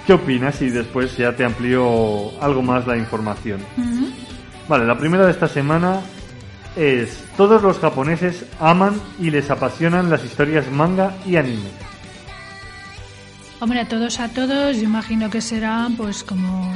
[0.10, 3.62] qué opinas y después ya te amplío algo más la información.
[4.68, 6.02] Vale, la primera de esta semana
[6.76, 11.70] es todos los japoneses aman y les apasionan las historias manga y anime.
[13.60, 16.74] Hombre, a todos a todos, yo imagino que será pues como,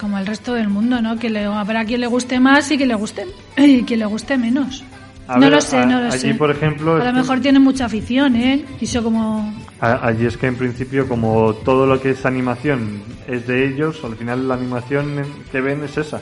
[0.00, 1.20] como el resto del mundo, ¿no?
[1.20, 4.36] Que le, habrá quien le guste más y quien le guste, y quien le guste
[4.38, 4.82] menos.
[5.28, 6.34] A no ver, lo sé, a- no lo allí, sé.
[6.34, 8.64] por ejemplo, a lo mejor tienen mucha afición, ¿eh?
[8.80, 9.52] Eso como...
[9.80, 14.00] A- Allí es que en principio como todo lo que es animación es de ellos,
[14.04, 16.20] al final la animación que ven es esa.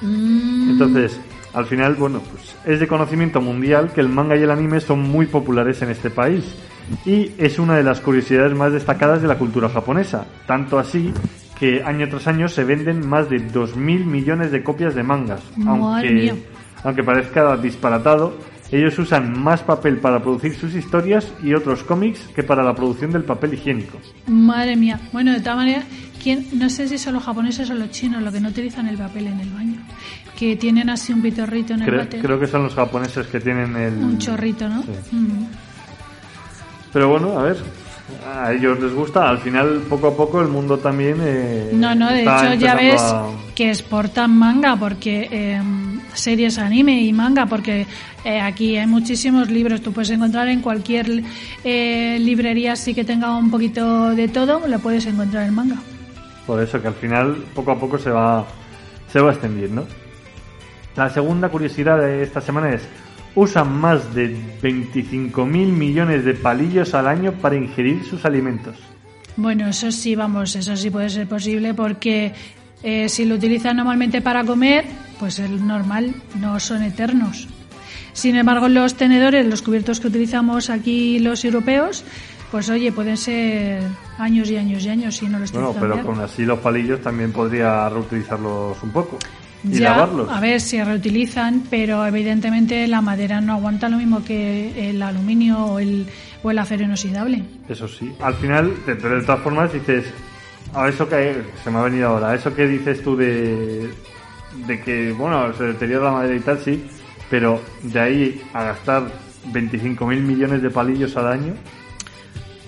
[0.00, 1.20] mm, Entonces,
[1.54, 5.00] al final, bueno, pues es de conocimiento mundial que el manga y el anime son
[5.02, 6.44] muy populares en este país.
[7.04, 10.26] Y es una de las curiosidades más destacadas de la cultura japonesa.
[10.46, 11.12] Tanto así
[11.58, 15.42] que año tras año se venden más de 2.000 millones de copias de mangas.
[15.56, 16.34] Madre mía.
[16.84, 18.36] Aunque, parezca disparatado,
[18.70, 23.12] ellos usan más papel para producir sus historias y otros cómics que para la producción
[23.12, 23.98] del papel higiénico.
[24.26, 24.98] Madre mía.
[25.12, 25.84] Bueno, de todas maneras,
[26.22, 26.46] ¿quién?
[26.54, 29.26] no sé si son los japoneses o los chinos los que no utilizan el papel
[29.26, 29.76] en el baño.
[30.36, 32.20] Que tienen así un pitorrito en el Cre- váter.
[32.22, 33.92] creo que son los japoneses que tienen el...
[33.94, 34.82] Un chorrito, ¿no?
[34.82, 34.88] Sí.
[35.16, 35.46] Mm.
[36.92, 37.56] Pero bueno, a ver,
[38.26, 39.28] a ellos les gusta.
[39.28, 41.16] Al final, poco a poco, el mundo también.
[41.20, 45.62] eh, No, no, de hecho ya ves a- que exportan manga, porque eh,
[46.14, 47.86] series anime y manga, porque
[48.24, 51.22] eh, aquí hay muchísimos libros, tú puedes encontrar en cualquier
[51.64, 55.76] eh, librería así que tenga un poquito de todo, lo puedes encontrar en manga.
[56.46, 58.46] Por eso que al final, poco a poco, se va,
[59.12, 59.86] se va extendiendo.
[60.96, 62.82] La segunda curiosidad de esta semana es:
[63.34, 68.76] usan más de 25.000 millones de palillos al año para ingerir sus alimentos.
[69.36, 72.32] Bueno, eso sí, vamos, eso sí puede ser posible porque
[72.82, 74.84] eh, si lo utilizan normalmente para comer,
[75.22, 77.46] pues es normal, no son eternos.
[78.12, 82.04] Sin embargo, los tenedores, los cubiertos que utilizamos aquí los europeos,
[82.50, 83.82] pues oye, pueden ser
[84.18, 87.30] años y años y años si no los Bueno, pero con así los palillos también
[87.30, 89.16] podría reutilizarlos un poco
[89.62, 90.28] y Ya, lavarlos.
[90.28, 95.56] a ver si reutilizan, pero evidentemente la madera no aguanta lo mismo que el aluminio
[95.66, 96.04] o el,
[96.42, 97.44] o el acero inoxidable.
[97.68, 98.12] Eso sí.
[98.20, 100.04] Al final, de- pero de todas formas dices,
[100.74, 103.88] a eso que se me ha venido ahora, eso que dices tú de,
[104.66, 106.84] de que, bueno, se deteriora la madera y tal, sí,
[107.30, 109.04] pero de ahí a gastar
[109.52, 111.54] 25.000 millones de palillos al año,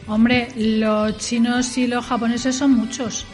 [0.06, 3.24] Hombre, los chinos y los japoneses son muchos.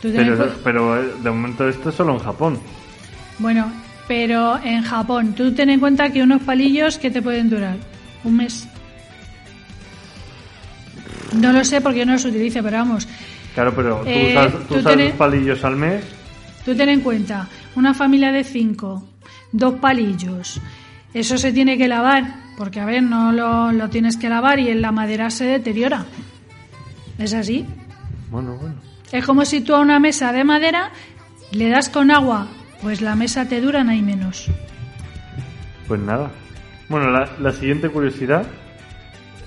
[0.00, 2.58] Pero, cu- pero eh, de momento esto es solo en Japón.
[3.38, 3.70] Bueno,
[4.08, 7.76] pero en Japón, tú ten en cuenta que unos palillos que te pueden durar
[8.24, 8.66] un mes.
[11.38, 13.06] No lo sé porque yo no los utilice, pero vamos,
[13.54, 16.02] Claro, pero tú Eh, usas, tú tú usas tenés- palillos al mes,
[16.64, 19.02] tú ten en cuenta una familia de cinco,
[19.52, 20.60] dos palillos
[21.14, 22.24] Eso se tiene que lavar,
[22.56, 26.06] porque a ver, no lo, lo tienes que lavar y en la madera se deteriora.
[27.18, 27.66] Es así.
[28.30, 28.76] Bueno, bueno.
[29.10, 30.90] Es como si tú a una mesa de madera
[31.50, 32.48] le das con agua,
[32.80, 34.48] pues la mesa te dura no hay menos.
[35.86, 36.30] Pues nada.
[36.88, 38.46] Bueno, la, la siguiente curiosidad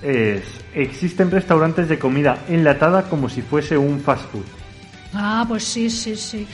[0.04, 0.44] es...
[0.76, 4.44] Existen restaurantes de comida enlatada como si fuese un fast food.
[5.14, 6.46] Ah, pues sí, sí, sí.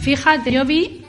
[0.00, 1.02] Fíjate, yo vi,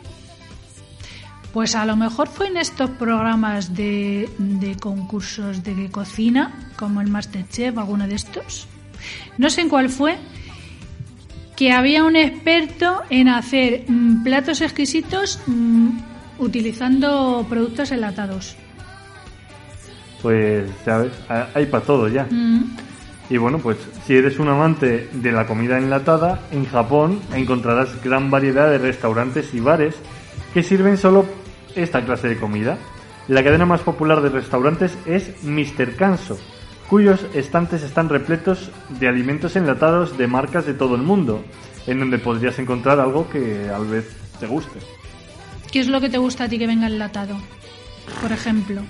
[1.54, 7.10] pues a lo mejor fue en estos programas de, de concursos de cocina, como el
[7.10, 8.68] Masterchef, alguno de estos.
[9.38, 10.18] No sé en cuál fue,
[11.56, 15.90] que había un experto en hacer mm, platos exquisitos mm,
[16.40, 18.56] utilizando productos enlatados.
[20.22, 21.12] Pues, ¿sabes?
[21.30, 22.28] Ha- Hay para todo ya.
[22.30, 22.76] Mm.
[23.30, 28.32] Y bueno, pues si eres un amante de la comida enlatada, en Japón encontrarás gran
[28.32, 29.96] variedad de restaurantes y bares
[30.54, 31.26] que sirven solo
[31.76, 32.78] esta clase de comida.
[33.28, 35.96] La cadena más popular de restaurantes es Mr.
[35.98, 36.38] Kanso,
[36.90, 41.44] cuyos estantes están repletos de alimentos enlatados de marcas de todo el mundo,
[41.86, 44.10] en donde podrías encontrar algo que a vez
[44.40, 44.80] te guste.
[45.72, 47.36] ¿Qué es lo que te gusta a ti que venga enlatado?
[48.22, 48.82] Por ejemplo.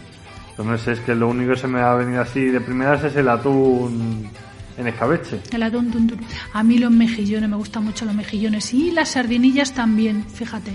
[0.57, 2.59] Pues no sé, es que lo único que se me va a venir así de
[2.59, 4.27] primeras es el atún
[4.75, 5.39] en escabeche.
[5.51, 6.19] El atún, tun, tun.
[6.51, 8.73] A mí los mejillones, me gustan mucho los mejillones.
[8.73, 10.71] Y las sardinillas también, fíjate.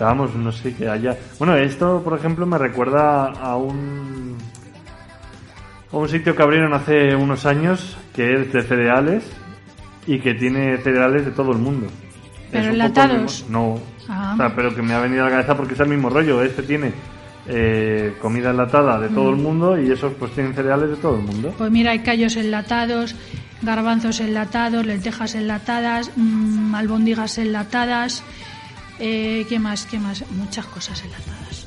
[0.00, 1.16] Vamos, no sé qué haya.
[1.38, 4.36] Bueno, esto, por ejemplo, me recuerda a un.
[5.92, 9.24] a un sitio que abrieron hace unos años que es de cereales
[10.08, 11.86] y que tiene cereales de todo el mundo.
[12.50, 13.46] ¿Pero enlatados?
[13.48, 13.78] No.
[14.08, 14.32] Ah.
[14.34, 16.42] O sea, pero que me ha venido a la cabeza porque es el mismo rollo.
[16.42, 16.92] Este tiene
[17.48, 19.34] eh, comida enlatada de todo Mm.
[19.34, 21.54] el mundo y esos pues tienen cereales de todo el mundo.
[21.56, 23.14] Pues mira, hay callos enlatados,
[23.62, 28.22] garbanzos enlatados, lentejas enlatadas, mm, albóndigas enlatadas.
[28.98, 29.86] Eh, ¿Qué más?
[29.86, 30.24] ¿Qué más?
[30.32, 31.66] Muchas cosas enlatadas.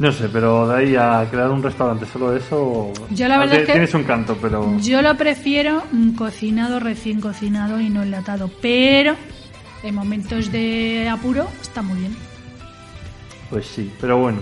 [0.00, 2.92] No sé, pero de ahí a crear un restaurante solo eso.
[3.10, 4.76] Yo la verdad Aunque es que- Tienes un canto, pero.
[4.80, 8.50] Yo lo prefiero mm, cocinado, recién cocinado y no enlatado.
[8.60, 9.14] Pero
[9.84, 12.16] en momentos de apuro está muy bien.
[13.50, 14.38] Pues sí, pero bueno.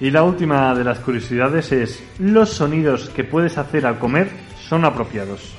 [0.00, 4.30] Y la última de las curiosidades es, los sonidos que puedes hacer al comer
[4.68, 5.54] son apropiados.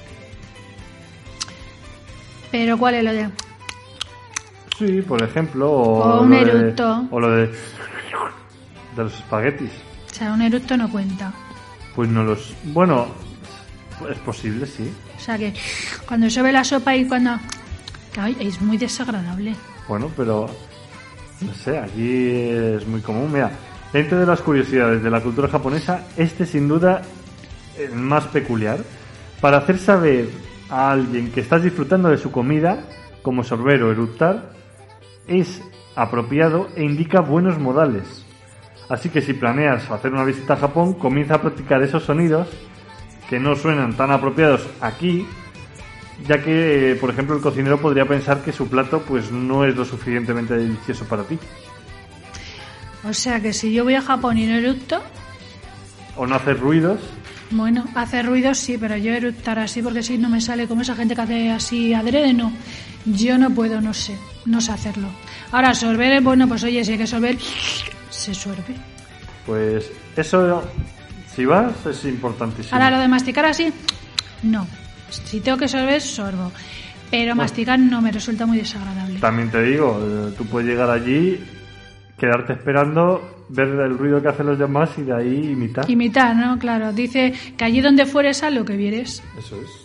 [2.52, 3.30] Pero ¿cuál es lo de...?
[4.78, 7.08] Sí, por ejemplo, o, O un lo de- eructo.
[7.12, 9.72] o lo de, de los espaguetis.
[10.12, 11.32] O sea, un eructo no cuenta.
[11.96, 12.54] Pues no los...
[12.66, 13.08] Bueno,
[14.12, 14.92] es posible, sí.
[15.16, 15.54] O sea que
[16.08, 17.38] cuando se ve la sopa y cuando...
[18.20, 19.56] Ay, es muy desagradable.
[19.88, 20.50] Bueno, pero
[21.46, 23.32] no sé, aquí es muy común.
[23.32, 23.52] Mira,
[23.92, 27.02] dentro de las curiosidades de la cultura japonesa, este sin duda
[27.78, 28.80] el más peculiar.
[29.42, 30.30] Para hacer saber
[30.70, 32.86] a alguien que estás disfrutando de su comida,
[33.22, 34.52] como sorber o eructar,
[35.28, 35.62] es
[35.96, 38.26] apropiado e indica buenos modales.
[38.90, 42.48] Así que si planeas hacer una visita a Japón, comienza a practicar esos sonidos
[43.30, 45.26] que no suenan tan apropiados aquí,
[46.28, 49.76] ya que, eh, por ejemplo, el cocinero podría pensar que su plato pues no es
[49.76, 51.38] lo suficientemente delicioso para ti.
[53.04, 55.02] O sea que si yo voy a Japón y no eructo,
[56.16, 57.00] O no hacer ruidos.
[57.52, 60.96] bueno, hacer ruidos sí, pero yo eructar así porque si no me sale como esa
[60.96, 62.52] gente que hace así adrede, no.
[63.06, 65.10] Yo no puedo, no sé, no sé hacerlo.
[65.52, 67.38] Ahora, sorber, bueno, pues oye, si hay que sorber,
[68.10, 68.76] se suerbe.
[69.46, 70.64] Pues eso,
[71.36, 72.74] si vas, es importantísimo.
[72.74, 73.74] Ahora, lo de masticar así,
[74.44, 74.66] no.
[75.26, 76.52] Si tengo que sorber, sorbo.
[77.12, 79.20] Pero masticar no me resulta muy desagradable.
[79.20, 81.40] También te digo, eh, tú puedes llegar allí,
[82.18, 85.90] quedarte esperando, ver el ruido que hacen los demás y de ahí imitar.
[85.90, 86.58] Imitar, ¿no?
[86.58, 89.24] Claro, dice que allí donde fueres a lo que vieres.
[89.38, 89.83] Eso es.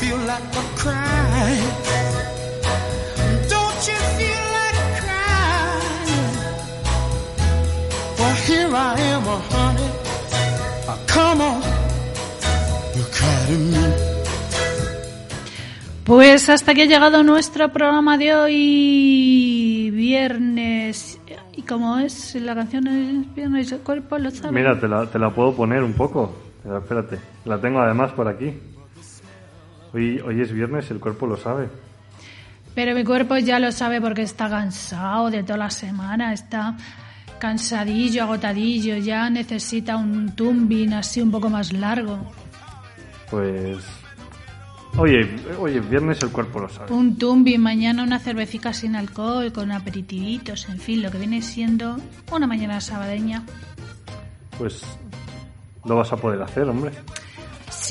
[0.00, 1.72] Feel like a crying?
[3.48, 6.36] Don't you feel like crying?
[8.18, 9.90] Well, here I am, oh, honey.
[11.06, 11.60] Come on,
[13.70, 14.12] me.
[16.04, 21.20] Pues hasta aquí ha llegado nuestro programa de hoy, viernes.
[21.54, 24.52] Y como es la canción es viernes, el cuerpo lo sabe.
[24.52, 26.34] Mira, te la, te la puedo poner un poco.
[26.62, 28.52] Pero espérate, la tengo además por aquí.
[29.94, 31.68] Hoy, hoy es viernes, el cuerpo lo sabe.
[32.74, 36.76] Pero mi cuerpo ya lo sabe porque está cansado de toda la semana, está
[37.38, 42.18] cansadillo, agotadillo, ya necesita un tumbing así un poco más largo.
[43.30, 43.78] Pues.
[44.96, 45.28] Oye,
[45.58, 46.92] oye, viernes el cuerpo lo sabe.
[46.92, 51.96] Un tumbing, mañana una cervecita sin alcohol, con aperitivitos, en fin, lo que viene siendo
[52.30, 53.42] una mañana sabadeña.
[54.56, 54.82] Pues
[55.84, 56.92] lo vas a poder hacer, hombre.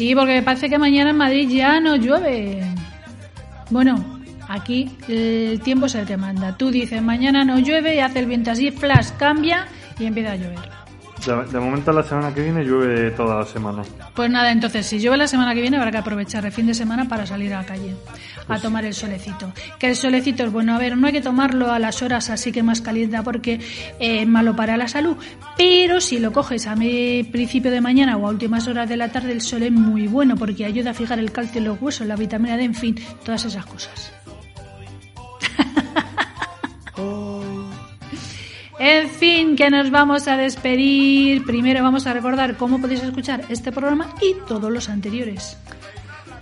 [0.01, 2.63] Sí, porque me parece que mañana en Madrid ya no llueve.
[3.69, 6.57] Bueno, aquí el tiempo es el que manda.
[6.57, 9.67] Tú dices mañana no llueve y hace el viento así, flash, cambia
[9.99, 10.80] y empieza a llover.
[11.25, 13.83] De, de momento la semana que viene llueve toda la semana.
[14.15, 16.73] Pues nada, entonces si llueve la semana que viene habrá que aprovechar el fin de
[16.73, 17.95] semana para salir a la calle
[18.47, 19.51] a tomar el solecito.
[19.79, 22.51] Que el solecito es bueno, a ver, no hay que tomarlo a las horas así
[22.51, 23.59] que más caliente porque
[23.99, 25.17] es malo para la salud,
[25.57, 29.09] pero si lo coges a mi principio de mañana o a últimas horas de la
[29.09, 32.07] tarde el sol es muy bueno porque ayuda a fijar el calcio en los huesos,
[32.07, 34.13] la vitamina D, en fin, todas esas cosas.
[38.83, 41.45] En fin, que nos vamos a despedir.
[41.45, 45.55] Primero vamos a recordar cómo podéis escuchar este programa y todos los anteriores.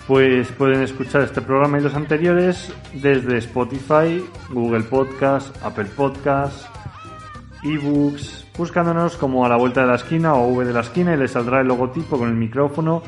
[0.08, 6.66] Pues pueden escuchar este programa y los anteriores desde Spotify, Google Podcast, Apple Podcast,
[7.62, 11.18] eBooks, buscándonos como a la vuelta de la esquina o V de la esquina y
[11.18, 13.04] les saldrá el logotipo con el micrófono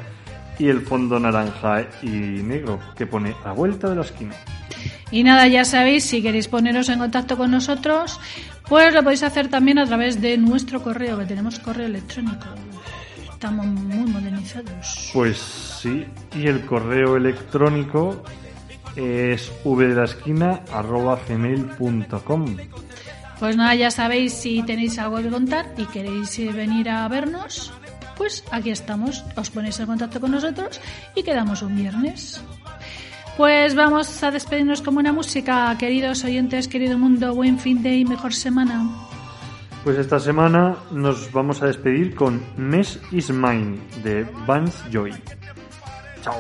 [0.60, 4.36] y el fondo naranja y negro que pone a vuelta de la esquina.
[5.12, 8.20] Y nada, ya sabéis, si queréis poneros en contacto con nosotros,
[8.72, 12.46] pues lo podéis hacer también a través de nuestro correo, que tenemos correo electrónico.
[13.30, 15.12] Estamos muy modernizados.
[15.12, 16.06] Pues sí,
[16.38, 18.24] y el correo electrónico
[18.96, 22.56] es v de la esquina arroba gmail.com.
[23.42, 27.74] Pues nada, ya sabéis, si tenéis algo que contar y queréis venir a vernos,
[28.16, 29.26] pues aquí estamos.
[29.36, 30.80] Os ponéis en contacto con nosotros
[31.14, 32.42] y quedamos un viernes.
[33.42, 38.06] Pues vamos a despedirnos con buena música, queridos oyentes, querido mundo, buen fin de y
[38.06, 38.88] mejor semana.
[39.84, 45.12] Pues esta semana nos vamos a despedir con Mess is Mine de Vance Joy.
[46.22, 46.36] Chao.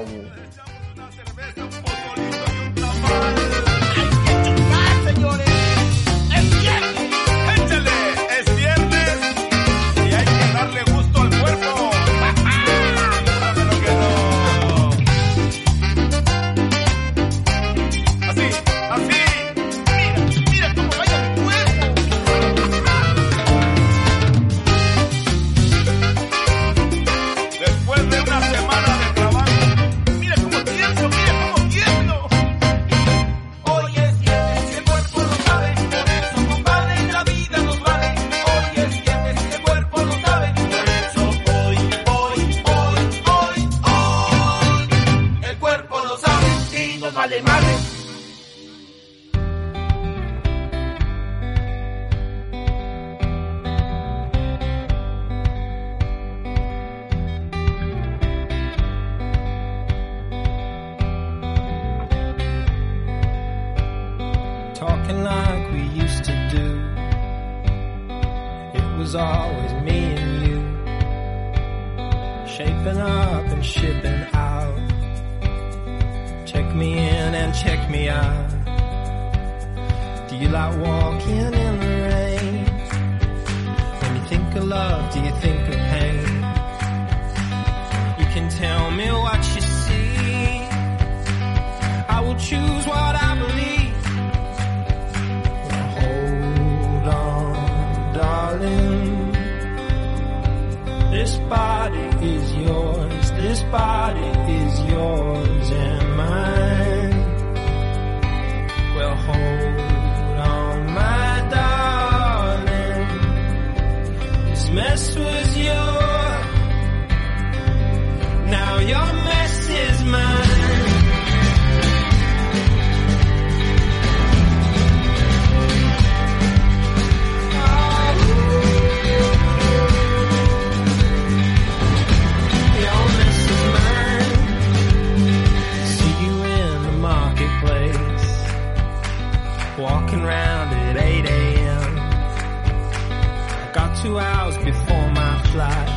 [144.02, 145.90] two hours before my flight.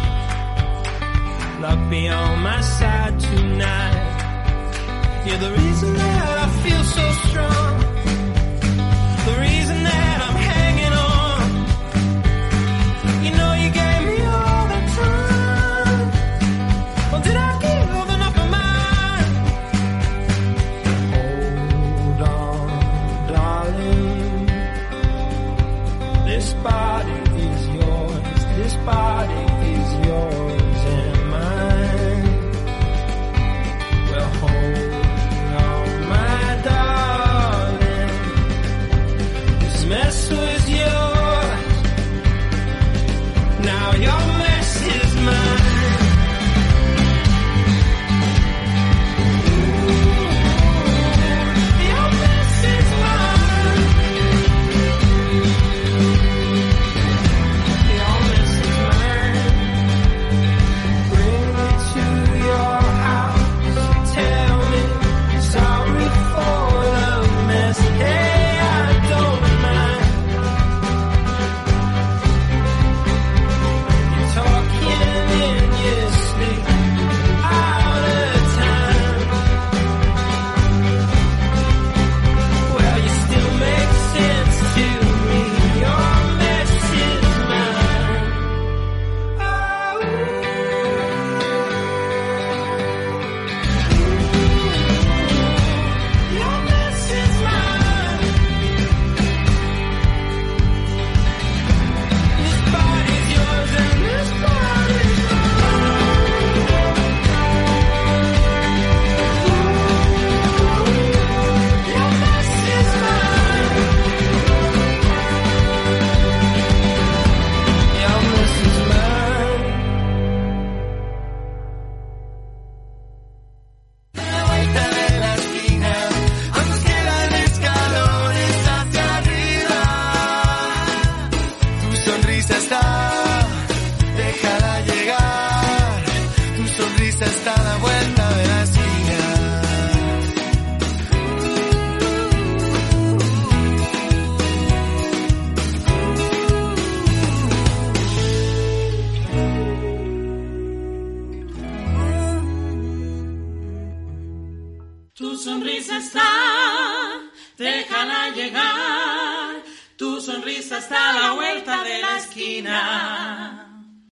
[1.62, 5.22] Luck be on my side tonight.
[5.24, 7.83] You're the reason that I feel so strong.